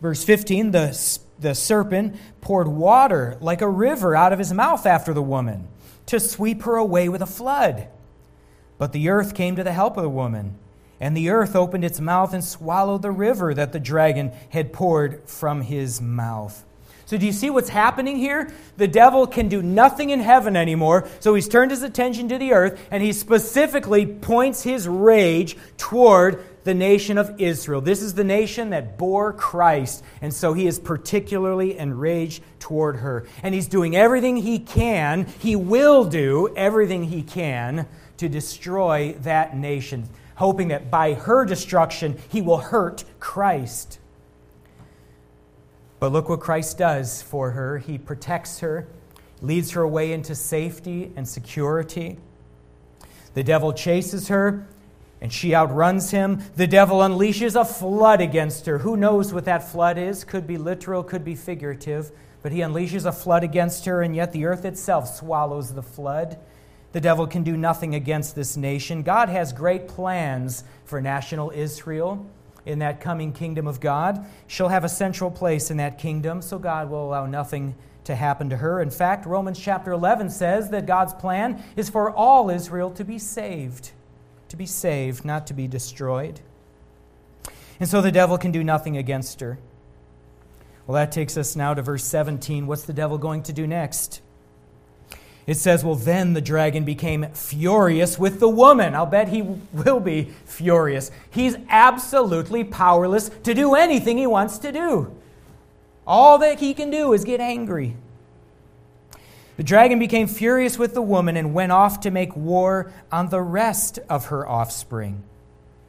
verse 0.00 0.24
15 0.24 0.70
the, 0.70 1.18
the 1.38 1.54
serpent 1.54 2.16
poured 2.40 2.68
water 2.68 3.36
like 3.40 3.60
a 3.60 3.68
river 3.68 4.16
out 4.16 4.32
of 4.32 4.38
his 4.38 4.52
mouth 4.52 4.86
after 4.86 5.12
the 5.12 5.22
woman 5.22 5.68
to 6.06 6.18
sweep 6.18 6.62
her 6.62 6.76
away 6.76 7.08
with 7.08 7.20
a 7.20 7.26
flood. 7.26 7.88
But 8.78 8.92
the 8.92 9.08
earth 9.10 9.34
came 9.34 9.56
to 9.56 9.64
the 9.64 9.72
help 9.72 9.96
of 9.96 10.02
the 10.02 10.08
woman, 10.08 10.56
and 11.00 11.16
the 11.16 11.30
earth 11.30 11.54
opened 11.54 11.84
its 11.84 12.00
mouth 12.00 12.32
and 12.32 12.42
swallowed 12.42 13.02
the 13.02 13.10
river 13.10 13.52
that 13.52 13.72
the 13.72 13.80
dragon 13.80 14.32
had 14.50 14.72
poured 14.72 15.28
from 15.28 15.62
his 15.62 16.00
mouth. 16.00 16.64
So, 17.08 17.16
do 17.16 17.24
you 17.24 17.32
see 17.32 17.48
what's 17.48 17.70
happening 17.70 18.18
here? 18.18 18.52
The 18.76 18.86
devil 18.86 19.26
can 19.26 19.48
do 19.48 19.62
nothing 19.62 20.10
in 20.10 20.20
heaven 20.20 20.56
anymore, 20.56 21.08
so 21.20 21.34
he's 21.34 21.48
turned 21.48 21.70
his 21.70 21.82
attention 21.82 22.28
to 22.28 22.36
the 22.36 22.52
earth, 22.52 22.78
and 22.90 23.02
he 23.02 23.14
specifically 23.14 24.04
points 24.04 24.62
his 24.62 24.86
rage 24.86 25.56
toward 25.78 26.44
the 26.64 26.74
nation 26.74 27.16
of 27.16 27.40
Israel. 27.40 27.80
This 27.80 28.02
is 28.02 28.12
the 28.12 28.24
nation 28.24 28.68
that 28.70 28.98
bore 28.98 29.32
Christ, 29.32 30.04
and 30.20 30.34
so 30.34 30.52
he 30.52 30.66
is 30.66 30.78
particularly 30.78 31.78
enraged 31.78 32.42
toward 32.58 32.96
her. 32.96 33.26
And 33.42 33.54
he's 33.54 33.68
doing 33.68 33.96
everything 33.96 34.36
he 34.36 34.58
can, 34.58 35.24
he 35.38 35.56
will 35.56 36.04
do 36.04 36.52
everything 36.56 37.04
he 37.04 37.22
can 37.22 37.88
to 38.18 38.28
destroy 38.28 39.14
that 39.22 39.56
nation, 39.56 40.06
hoping 40.34 40.68
that 40.68 40.90
by 40.90 41.14
her 41.14 41.46
destruction 41.46 42.18
he 42.28 42.42
will 42.42 42.58
hurt 42.58 43.04
Christ. 43.18 43.98
But 46.00 46.12
look 46.12 46.28
what 46.28 46.40
Christ 46.40 46.78
does 46.78 47.22
for 47.22 47.50
her. 47.50 47.78
He 47.78 47.98
protects 47.98 48.60
her, 48.60 48.86
leads 49.42 49.72
her 49.72 49.82
away 49.82 50.12
into 50.12 50.34
safety 50.34 51.12
and 51.16 51.28
security. 51.28 52.18
The 53.34 53.42
devil 53.42 53.72
chases 53.72 54.28
her, 54.28 54.66
and 55.20 55.32
she 55.32 55.54
outruns 55.54 56.10
him. 56.12 56.42
The 56.56 56.66
devil 56.66 56.98
unleashes 56.98 57.60
a 57.60 57.64
flood 57.64 58.20
against 58.20 58.66
her. 58.66 58.78
Who 58.78 58.96
knows 58.96 59.32
what 59.32 59.44
that 59.46 59.68
flood 59.68 59.98
is? 59.98 60.24
Could 60.24 60.46
be 60.46 60.56
literal, 60.56 61.02
could 61.02 61.24
be 61.24 61.34
figurative. 61.34 62.12
But 62.42 62.52
he 62.52 62.60
unleashes 62.60 63.04
a 63.04 63.12
flood 63.12 63.42
against 63.42 63.84
her, 63.86 64.02
and 64.02 64.14
yet 64.14 64.32
the 64.32 64.44
earth 64.44 64.64
itself 64.64 65.08
swallows 65.08 65.74
the 65.74 65.82
flood. 65.82 66.38
The 66.92 67.00
devil 67.00 67.26
can 67.26 67.42
do 67.42 67.56
nothing 67.56 67.96
against 67.96 68.36
this 68.36 68.56
nation. 68.56 69.02
God 69.02 69.28
has 69.28 69.52
great 69.52 69.88
plans 69.88 70.62
for 70.84 71.00
national 71.00 71.50
Israel 71.50 72.24
in 72.68 72.80
that 72.80 73.00
coming 73.00 73.32
kingdom 73.32 73.66
of 73.66 73.80
God. 73.80 74.24
She'll 74.46 74.68
have 74.68 74.84
a 74.84 74.88
central 74.88 75.30
place 75.30 75.70
in 75.70 75.78
that 75.78 75.98
kingdom, 75.98 76.42
so 76.42 76.58
God 76.58 76.90
will 76.90 77.04
allow 77.04 77.26
nothing 77.26 77.74
to 78.04 78.14
happen 78.14 78.50
to 78.50 78.58
her. 78.58 78.80
In 78.80 78.90
fact, 78.90 79.26
Romans 79.26 79.58
chapter 79.58 79.90
11 79.90 80.30
says 80.30 80.70
that 80.70 80.86
God's 80.86 81.14
plan 81.14 81.62
is 81.76 81.88
for 81.88 82.10
all 82.10 82.50
Israel 82.50 82.90
to 82.92 83.04
be 83.04 83.18
saved, 83.18 83.90
to 84.50 84.56
be 84.56 84.66
saved, 84.66 85.24
not 85.24 85.46
to 85.46 85.54
be 85.54 85.66
destroyed. 85.66 86.40
And 87.80 87.88
so 87.88 88.00
the 88.02 88.12
devil 88.12 88.36
can 88.36 88.52
do 88.52 88.62
nothing 88.62 88.96
against 88.96 89.40
her. 89.40 89.58
Well, 90.86 90.94
that 90.94 91.12
takes 91.12 91.36
us 91.36 91.56
now 91.56 91.74
to 91.74 91.82
verse 91.82 92.04
17. 92.04 92.66
What's 92.66 92.84
the 92.84 92.92
devil 92.92 93.18
going 93.18 93.42
to 93.44 93.52
do 93.52 93.66
next? 93.66 94.20
It 95.48 95.56
says, 95.56 95.82
Well, 95.82 95.94
then 95.94 96.34
the 96.34 96.42
dragon 96.42 96.84
became 96.84 97.26
furious 97.32 98.18
with 98.18 98.38
the 98.38 98.50
woman. 98.50 98.94
I'll 98.94 99.06
bet 99.06 99.28
he 99.28 99.40
will 99.72 99.98
be 99.98 100.30
furious. 100.44 101.10
He's 101.30 101.56
absolutely 101.70 102.64
powerless 102.64 103.30
to 103.44 103.54
do 103.54 103.74
anything 103.74 104.18
he 104.18 104.26
wants 104.26 104.58
to 104.58 104.70
do. 104.70 105.10
All 106.06 106.36
that 106.38 106.60
he 106.60 106.74
can 106.74 106.90
do 106.90 107.14
is 107.14 107.24
get 107.24 107.40
angry. 107.40 107.96
The 109.56 109.62
dragon 109.62 109.98
became 109.98 110.26
furious 110.28 110.78
with 110.78 110.92
the 110.92 111.00
woman 111.00 111.34
and 111.34 111.54
went 111.54 111.72
off 111.72 112.00
to 112.00 112.10
make 112.10 112.36
war 112.36 112.92
on 113.10 113.30
the 113.30 113.40
rest 113.40 113.98
of 114.10 114.26
her 114.26 114.46
offspring. 114.46 115.22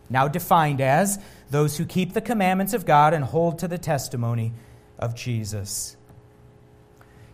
Now 0.09 0.29
defined 0.29 0.79
as 0.79 1.19
those 1.51 1.77
who 1.77 1.85
keep 1.85 2.13
the 2.13 2.21
commandments 2.21 2.73
of 2.73 2.85
God 2.85 3.13
and 3.13 3.25
hold 3.25 3.59
to 3.59 3.67
the 3.67 3.77
testimony 3.77 4.53
of 4.97 5.15
Jesus. 5.15 5.97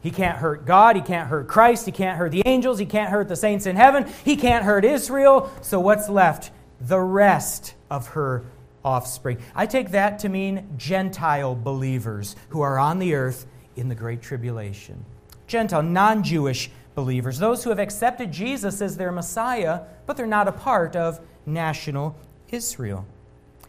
He 0.05 0.11
can't 0.11 0.37
hurt 0.37 0.67
God. 0.67 0.95
He 0.95 1.01
can't 1.01 1.29
hurt 1.29 1.47
Christ. 1.47 1.87
He 1.87 1.91
can't 1.91 2.15
hurt 2.15 2.31
the 2.31 2.43
angels. 2.45 2.77
He 2.77 2.85
can't 2.85 3.09
hurt 3.09 3.27
the 3.27 3.35
saints 3.35 3.65
in 3.65 3.75
heaven. 3.75 4.05
He 4.23 4.35
can't 4.35 4.63
hurt 4.63 4.85
Israel. 4.85 5.51
So 5.63 5.79
what's 5.79 6.07
left? 6.09 6.51
The 6.79 6.99
rest 6.99 7.73
of 7.89 8.09
her 8.09 8.45
offspring. 8.83 9.39
I 9.55 9.65
take 9.65 9.89
that 9.89 10.19
to 10.19 10.29
mean 10.29 10.69
Gentile 10.77 11.55
believers 11.55 12.35
who 12.49 12.61
are 12.61 12.77
on 12.77 12.99
the 12.99 13.15
earth 13.15 13.47
in 13.75 13.89
the 13.89 13.95
Great 13.95 14.21
Tribulation. 14.21 15.03
Gentile, 15.47 15.81
non 15.81 16.21
Jewish 16.21 16.69
believers, 16.93 17.39
those 17.39 17.63
who 17.63 17.71
have 17.71 17.79
accepted 17.79 18.31
Jesus 18.31 18.83
as 18.83 18.97
their 18.97 19.11
Messiah, 19.11 19.81
but 20.05 20.15
they're 20.17 20.27
not 20.27 20.47
a 20.47 20.51
part 20.51 20.95
of 20.95 21.19
national 21.47 22.15
Israel. 22.51 23.07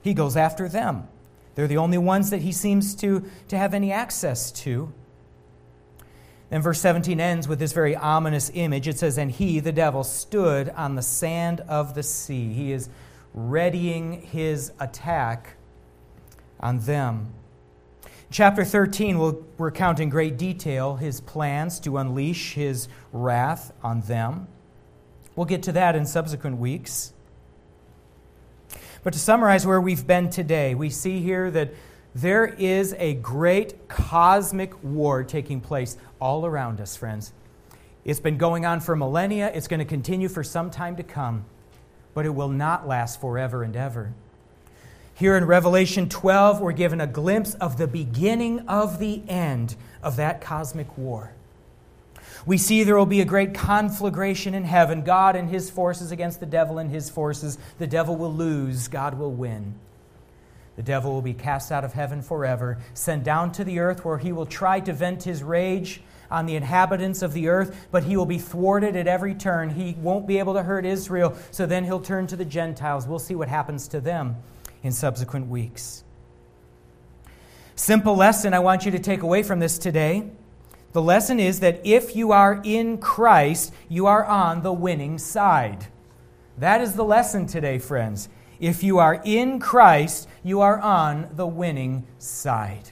He 0.03 0.13
goes 0.13 0.37
after 0.37 0.69
them. 0.69 1.09
They're 1.55 1.67
the 1.67 1.79
only 1.79 1.97
ones 1.97 2.29
that 2.29 2.43
he 2.43 2.53
seems 2.53 2.95
to, 2.97 3.25
to 3.49 3.57
have 3.57 3.73
any 3.73 3.91
access 3.91 4.53
to. 4.53 4.93
And 6.51 6.63
verse 6.63 6.81
17 6.81 7.19
ends 7.19 7.49
with 7.49 7.59
this 7.59 7.73
very 7.73 7.97
ominous 7.97 8.51
image. 8.55 8.87
It 8.87 8.99
says, 8.99 9.19
And 9.19 9.31
he, 9.31 9.59
the 9.61 9.73
devil, 9.73 10.05
stood 10.05 10.69
on 10.71 10.95
the 10.95 11.03
sand 11.03 11.61
of 11.63 11.95
the 11.95 12.03
sea. 12.03 12.53
He 12.53 12.73
is 12.73 12.89
readying 13.35 14.23
his 14.23 14.73
attack 14.79 15.57
on 16.61 16.81
them. 16.81 17.35
Chapter 18.31 18.65
13 18.65 19.19
will 19.19 19.45
recount 19.59 20.01
in 20.01 20.09
great 20.09 20.37
detail 20.37 20.97
his 20.97 21.21
plans 21.21 21.79
to 21.81 21.97
unleash 21.97 22.55
his 22.55 22.89
wrath 23.13 23.73
on 23.83 24.01
them. 24.03 24.49
We'll 25.37 25.47
get 25.47 25.63
to 25.65 25.73
that 25.73 25.95
in 25.95 26.07
subsequent 26.07 26.59
weeks. 26.59 27.13
But 29.05 29.13
to 29.13 29.19
summarize 29.19 29.67
where 29.67 29.81
we've 29.81 30.07
been 30.07 30.31
today, 30.31 30.75
we 30.75 30.91
see 30.91 31.21
here 31.21 31.51
that 31.53 31.75
there 32.17 32.47
is 32.47 32.95
a 32.99 33.13
great 33.13 33.89
cosmic 33.89 34.83
war 34.83 35.23
taking 35.23 35.61
place 35.61 35.99
all 36.19 36.47
around 36.47 36.81
us, 36.81 36.97
friends. 36.97 37.31
It's 38.07 38.21
been 38.21 38.39
going 38.39 38.65
on 38.65 38.81
for 38.81 38.97
millennia, 38.97 39.53
it's 39.55 39.69
going 39.69 39.81
to 39.81 39.85
continue 39.85 40.31
for 40.31 40.43
some 40.43 40.71
time 40.71 40.97
to 40.97 41.03
come, 41.03 41.45
but 42.15 42.25
it 42.25 42.31
will 42.31 42.49
not 42.49 42.89
last 42.89 43.21
forever 43.21 43.63
and 43.63 43.77
ever. 43.77 44.15
Here 45.13 45.37
in 45.37 45.45
Revelation 45.45 46.09
12, 46.09 46.59
we're 46.59 46.73
given 46.73 47.03
a 47.03 47.07
glimpse 47.07 47.53
of 47.55 47.77
the 47.77 47.87
beginning 47.87 48.61
of 48.61 48.99
the 48.99 49.23
end 49.29 49.77
of 50.03 50.17
that 50.17 50.41
cosmic 50.41 50.97
war. 50.97 51.33
We 52.47 52.57
see 52.57 52.83
there 52.83 52.97
will 52.97 53.05
be 53.05 53.21
a 53.21 53.27
great 53.27 53.53
conflagration 53.53 54.55
in 54.55 54.65
heaven 54.65 55.03
God 55.03 55.37
and 55.37 55.51
his 55.51 55.69
forces 55.69 56.13
against 56.13 56.41
the 56.41 56.47
devil 56.47 56.79
and 56.79 56.91
his 56.91 57.11
forces. 57.11 57.59
The 57.79 57.87
devil 57.87 58.17
will 58.17 58.33
lose, 58.33 58.89
God 58.89 59.19
will 59.19 59.33
win. 59.33 59.75
The 60.77 60.83
devil 60.83 61.13
will 61.13 61.23
be 61.23 61.35
cast 61.35 61.73
out 61.73 61.85
of 61.85 61.95
heaven 61.95 62.23
forever, 62.23 62.79
sent 62.95 63.25
down 63.25 63.51
to 63.53 63.65
the 63.65 63.79
earth 63.79 64.05
where 64.05 64.19
he 64.19 64.31
will 64.31 64.47
try 64.47 64.81
to 64.81 64.93
vent 64.93 65.23
his 65.25 65.43
rage 65.43 66.03
on 66.31 66.47
the 66.47 66.57
inhabitants 66.57 67.23
of 67.23 67.33
the 67.33 67.49
earth, 67.49 67.89
but 67.91 68.05
he 68.05 68.17
will 68.17 68.27
be 68.27 68.39
thwarted 68.39 68.95
at 68.95 69.07
every 69.07 69.35
turn. 69.35 69.71
He 69.71 69.97
won't 70.01 70.27
be 70.27 70.39
able 70.39 70.55
to 70.55 70.63
hurt 70.63 70.85
Israel, 70.85 71.37
so 71.51 71.67
then 71.67 71.85
he'll 71.85 72.01
turn 72.01 72.27
to 72.29 72.37
the 72.37 72.45
Gentiles. 72.45 73.07
We'll 73.07 73.19
see 73.19 73.35
what 73.35 73.49
happens 73.49 73.89
to 73.89 74.01
them 74.01 74.37
in 74.83 74.93
subsequent 74.93 75.49
weeks. 75.49 76.05
Simple 77.75 78.17
lesson 78.17 78.55
I 78.55 78.59
want 78.59 78.85
you 78.85 78.91
to 78.93 78.99
take 78.99 79.23
away 79.23 79.43
from 79.43 79.61
this 79.61 79.79
today. 79.79 80.31
The 80.93 81.03
lesson 81.03 81.39
is 81.39 81.61
that 81.61 81.81
if 81.85 82.17
you 82.17 82.33
are 82.33 82.61
in 82.65 82.99
Christ, 82.99 83.73
you 83.89 84.07
are 84.07 84.25
on 84.25 84.63
the 84.63 84.73
winning 84.73 85.19
side. 85.19 85.87
That 86.59 86.81
is 86.81 86.95
the 86.95 87.05
lesson 87.05 87.47
today, 87.47 87.79
friends. 87.79 88.31
If 88.61 88.83
you 88.83 88.99
are 88.99 89.21
in 89.25 89.59
Christ, 89.59 90.29
you 90.43 90.61
are 90.61 90.79
on 90.79 91.29
the 91.35 91.47
winning 91.47 92.07
side. 92.19 92.91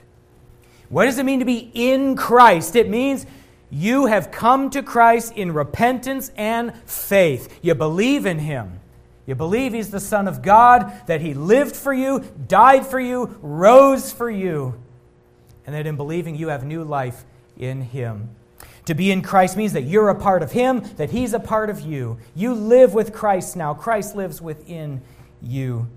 What 0.88 1.06
does 1.06 1.18
it 1.18 1.24
mean 1.24 1.40
to 1.40 1.44
be 1.44 1.70
in 1.72 2.16
Christ? 2.16 2.76
It 2.76 2.88
means 2.88 3.26
you 3.70 4.06
have 4.06 4.30
come 4.30 4.70
to 4.70 4.82
Christ 4.82 5.32
in 5.34 5.52
repentance 5.52 6.30
and 6.36 6.74
faith. 6.86 7.58
You 7.62 7.74
believe 7.74 8.26
in 8.26 8.38
Him. 8.38 8.80
You 9.26 9.34
believe 9.34 9.72
He's 9.72 9.90
the 9.90 10.00
Son 10.00 10.28
of 10.28 10.42
God, 10.42 10.92
that 11.06 11.20
He 11.20 11.34
lived 11.34 11.74
for 11.74 11.92
you, 11.92 12.20
died 12.46 12.86
for 12.86 13.00
you, 13.00 13.36
rose 13.40 14.12
for 14.12 14.30
you, 14.30 14.80
and 15.66 15.74
that 15.74 15.86
in 15.86 15.96
believing 15.96 16.36
you 16.36 16.48
have 16.48 16.64
new 16.64 16.84
life 16.84 17.24
in 17.56 17.80
Him. 17.80 18.30
To 18.84 18.94
be 18.94 19.10
in 19.10 19.22
Christ 19.22 19.56
means 19.56 19.72
that 19.72 19.84
you're 19.84 20.10
a 20.10 20.14
part 20.14 20.42
of 20.42 20.52
Him, 20.52 20.80
that 20.96 21.10
He's 21.10 21.32
a 21.32 21.40
part 21.40 21.70
of 21.70 21.80
you. 21.80 22.18
You 22.34 22.52
live 22.52 22.92
with 22.92 23.14
Christ 23.14 23.56
now, 23.56 23.72
Christ 23.72 24.14
lives 24.14 24.42
within 24.42 25.00
you. 25.44 25.88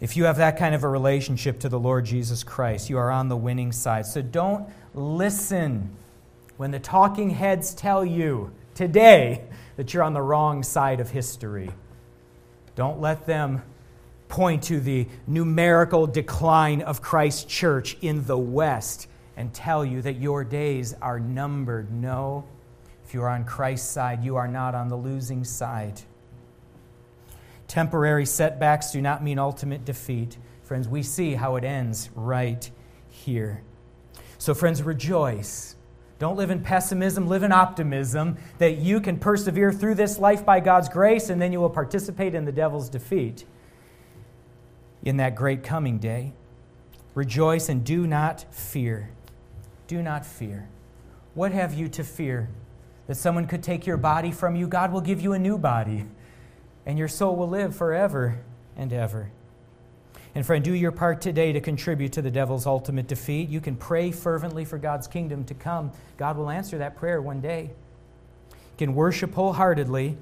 If 0.00 0.16
you 0.16 0.24
have 0.24 0.36
that 0.36 0.58
kind 0.58 0.74
of 0.74 0.84
a 0.84 0.88
relationship 0.88 1.60
to 1.60 1.68
the 1.68 1.78
Lord 1.78 2.04
Jesus 2.04 2.44
Christ, 2.44 2.88
you 2.88 2.98
are 2.98 3.10
on 3.10 3.28
the 3.28 3.36
winning 3.36 3.72
side. 3.72 4.06
So 4.06 4.22
don't 4.22 4.68
listen 4.94 5.90
when 6.56 6.70
the 6.70 6.78
talking 6.78 7.30
heads 7.30 7.74
tell 7.74 8.04
you 8.04 8.52
today 8.74 9.44
that 9.76 9.92
you're 9.92 10.02
on 10.02 10.12
the 10.14 10.22
wrong 10.22 10.62
side 10.62 11.00
of 11.00 11.10
history. 11.10 11.70
Don't 12.76 13.00
let 13.00 13.26
them 13.26 13.62
point 14.28 14.62
to 14.64 14.78
the 14.78 15.08
numerical 15.26 16.06
decline 16.06 16.82
of 16.82 17.02
Christ's 17.02 17.44
church 17.44 17.96
in 18.00 18.24
the 18.24 18.38
West 18.38 19.08
and 19.36 19.52
tell 19.52 19.84
you 19.84 20.02
that 20.02 20.16
your 20.16 20.44
days 20.44 20.94
are 21.00 21.18
numbered. 21.18 21.92
No, 21.92 22.44
if 23.04 23.14
you 23.14 23.22
are 23.22 23.28
on 23.28 23.44
Christ's 23.44 23.88
side, 23.88 24.22
you 24.22 24.36
are 24.36 24.48
not 24.48 24.74
on 24.74 24.88
the 24.88 24.96
losing 24.96 25.44
side. 25.44 26.00
Temporary 27.68 28.24
setbacks 28.24 28.90
do 28.90 29.00
not 29.00 29.22
mean 29.22 29.38
ultimate 29.38 29.84
defeat. 29.84 30.38
Friends, 30.62 30.88
we 30.88 31.02
see 31.02 31.34
how 31.34 31.56
it 31.56 31.64
ends 31.64 32.10
right 32.14 32.68
here. 33.08 33.62
So, 34.38 34.54
friends, 34.54 34.82
rejoice. 34.82 35.76
Don't 36.18 36.36
live 36.36 36.50
in 36.50 36.62
pessimism, 36.62 37.28
live 37.28 37.42
in 37.42 37.52
optimism 37.52 38.38
that 38.58 38.78
you 38.78 39.00
can 39.00 39.18
persevere 39.18 39.72
through 39.72 39.94
this 39.94 40.18
life 40.18 40.44
by 40.44 40.60
God's 40.60 40.88
grace 40.88 41.30
and 41.30 41.40
then 41.40 41.52
you 41.52 41.60
will 41.60 41.70
participate 41.70 42.34
in 42.34 42.44
the 42.44 42.52
devil's 42.52 42.88
defeat 42.88 43.44
in 45.04 45.18
that 45.18 45.36
great 45.36 45.62
coming 45.62 45.98
day. 45.98 46.32
Rejoice 47.14 47.68
and 47.68 47.84
do 47.84 48.06
not 48.06 48.52
fear. 48.52 49.10
Do 49.86 50.02
not 50.02 50.26
fear. 50.26 50.68
What 51.34 51.52
have 51.52 51.74
you 51.74 51.88
to 51.88 52.02
fear? 52.02 52.48
That 53.06 53.14
someone 53.14 53.46
could 53.46 53.62
take 53.62 53.86
your 53.86 53.96
body 53.96 54.32
from 54.32 54.56
you? 54.56 54.66
God 54.66 54.92
will 54.92 55.00
give 55.00 55.20
you 55.20 55.34
a 55.34 55.38
new 55.38 55.56
body 55.56 56.04
and 56.88 56.98
your 56.98 57.06
soul 57.06 57.36
will 57.36 57.50
live 57.50 57.76
forever 57.76 58.40
and 58.74 58.94
ever. 58.94 59.30
And 60.34 60.44
friend, 60.44 60.64
do 60.64 60.72
your 60.72 60.90
part 60.90 61.20
today 61.20 61.52
to 61.52 61.60
contribute 61.60 62.12
to 62.12 62.22
the 62.22 62.30
devil's 62.30 62.66
ultimate 62.66 63.06
defeat. 63.06 63.50
You 63.50 63.60
can 63.60 63.76
pray 63.76 64.10
fervently 64.10 64.64
for 64.64 64.78
God's 64.78 65.06
kingdom 65.06 65.44
to 65.44 65.54
come. 65.54 65.92
God 66.16 66.38
will 66.38 66.48
answer 66.48 66.78
that 66.78 66.96
prayer 66.96 67.20
one 67.20 67.42
day. 67.42 67.64
You 68.50 68.78
can 68.78 68.94
worship 68.94 69.34
wholeheartedly. 69.34 70.16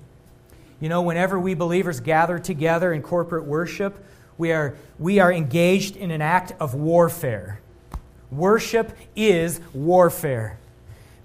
You 0.81 0.89
know, 0.89 1.03
whenever 1.03 1.39
we 1.39 1.55
believers 1.55 2.01
gather 2.01 2.41
together 2.41 2.93
in 2.93 3.01
corporate 3.01 3.45
worship, 3.45 4.05
we 4.37 4.51
are, 4.51 4.77
we 4.99 5.21
are 5.21 5.33
engaged 5.33 5.95
in 5.95 6.11
an 6.11 6.21
act 6.21 6.53
of 6.59 6.75
warfare. 6.75 7.61
Worship 8.33 8.91
is 9.15 9.61
warfare 9.73 10.59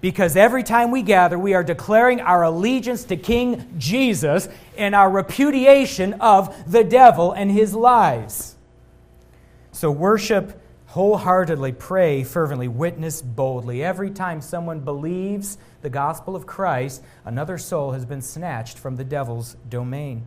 because 0.02 0.36
every 0.36 0.64
time 0.64 0.90
we 0.90 1.00
gather, 1.00 1.38
we 1.38 1.54
are 1.54 1.62
declaring 1.62 2.20
our 2.20 2.42
allegiance 2.42 3.04
to 3.04 3.16
King 3.16 3.72
Jesus 3.78 4.48
and 4.76 4.94
our 4.94 5.08
repudiation 5.08 6.14
of 6.14 6.70
the 6.70 6.82
devil 6.84 7.32
and 7.32 7.50
his 7.50 7.72
lies. 7.72 8.56
So, 9.70 9.90
worship 9.90 10.60
wholeheartedly, 10.88 11.72
pray 11.72 12.24
fervently, 12.24 12.68
witness 12.68 13.22
boldly. 13.22 13.82
Every 13.82 14.10
time 14.10 14.42
someone 14.42 14.80
believes 14.80 15.56
the 15.80 15.88
gospel 15.88 16.34
of 16.34 16.46
Christ, 16.46 17.02
another 17.24 17.56
soul 17.56 17.92
has 17.92 18.04
been 18.04 18.20
snatched 18.20 18.78
from 18.78 18.96
the 18.96 19.04
devil's 19.04 19.56
domain. 19.70 20.26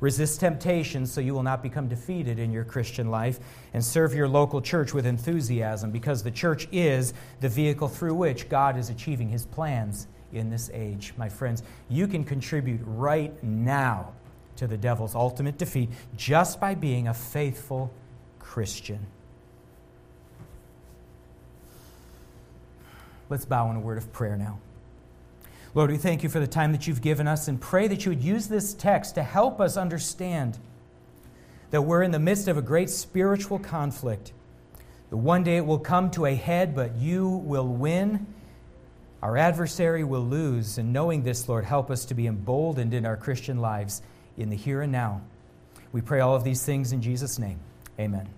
Resist 0.00 0.40
temptation 0.40 1.06
so 1.06 1.20
you 1.20 1.34
will 1.34 1.42
not 1.42 1.62
become 1.62 1.88
defeated 1.88 2.38
in 2.38 2.52
your 2.52 2.64
Christian 2.64 3.10
life, 3.10 3.38
and 3.72 3.84
serve 3.84 4.14
your 4.14 4.28
local 4.28 4.60
church 4.60 4.92
with 4.92 5.06
enthusiasm 5.06 5.90
because 5.90 6.22
the 6.22 6.30
church 6.30 6.68
is 6.72 7.14
the 7.40 7.48
vehicle 7.48 7.88
through 7.88 8.14
which 8.14 8.48
God 8.48 8.76
is 8.76 8.90
achieving 8.90 9.28
his 9.28 9.46
plans 9.46 10.08
in 10.32 10.50
this 10.50 10.70
age. 10.72 11.14
My 11.16 11.28
friends, 11.28 11.62
you 11.88 12.06
can 12.06 12.24
contribute 12.24 12.80
right 12.84 13.42
now 13.42 14.12
to 14.56 14.66
the 14.66 14.76
devil's 14.76 15.14
ultimate 15.14 15.58
defeat 15.58 15.90
just 16.16 16.60
by 16.60 16.74
being 16.74 17.08
a 17.08 17.14
faithful 17.14 17.92
Christian. 18.38 19.06
Let's 23.30 23.44
bow 23.44 23.70
in 23.70 23.76
a 23.76 23.80
word 23.80 23.98
of 23.98 24.12
prayer 24.12 24.36
now. 24.36 24.58
Lord, 25.74 25.90
we 25.90 25.96
thank 25.96 26.22
you 26.22 26.28
for 26.28 26.38
the 26.38 26.46
time 26.46 26.70
that 26.70 26.86
you've 26.86 27.02
given 27.02 27.26
us 27.26 27.48
and 27.48 27.60
pray 27.60 27.88
that 27.88 28.04
you 28.04 28.10
would 28.10 28.22
use 28.22 28.46
this 28.46 28.74
text 28.74 29.16
to 29.16 29.24
help 29.24 29.60
us 29.60 29.76
understand 29.76 30.58
that 31.70 31.82
we're 31.82 32.04
in 32.04 32.12
the 32.12 32.20
midst 32.20 32.46
of 32.46 32.56
a 32.56 32.62
great 32.62 32.88
spiritual 32.88 33.58
conflict. 33.58 34.32
That 35.10 35.16
one 35.16 35.42
day 35.42 35.56
it 35.56 35.66
will 35.66 35.80
come 35.80 36.12
to 36.12 36.26
a 36.26 36.34
head, 36.36 36.76
but 36.76 36.94
you 36.94 37.28
will 37.28 37.66
win. 37.66 38.26
Our 39.20 39.36
adversary 39.36 40.04
will 40.04 40.24
lose. 40.24 40.78
And 40.78 40.92
knowing 40.92 41.24
this, 41.24 41.48
Lord, 41.48 41.64
help 41.64 41.90
us 41.90 42.04
to 42.04 42.14
be 42.14 42.28
emboldened 42.28 42.94
in 42.94 43.04
our 43.04 43.16
Christian 43.16 43.58
lives 43.58 44.00
in 44.36 44.50
the 44.50 44.56
here 44.56 44.82
and 44.82 44.92
now. 44.92 45.22
We 45.90 46.00
pray 46.00 46.20
all 46.20 46.36
of 46.36 46.44
these 46.44 46.64
things 46.64 46.92
in 46.92 47.02
Jesus' 47.02 47.38
name. 47.38 47.58
Amen. 47.98 48.28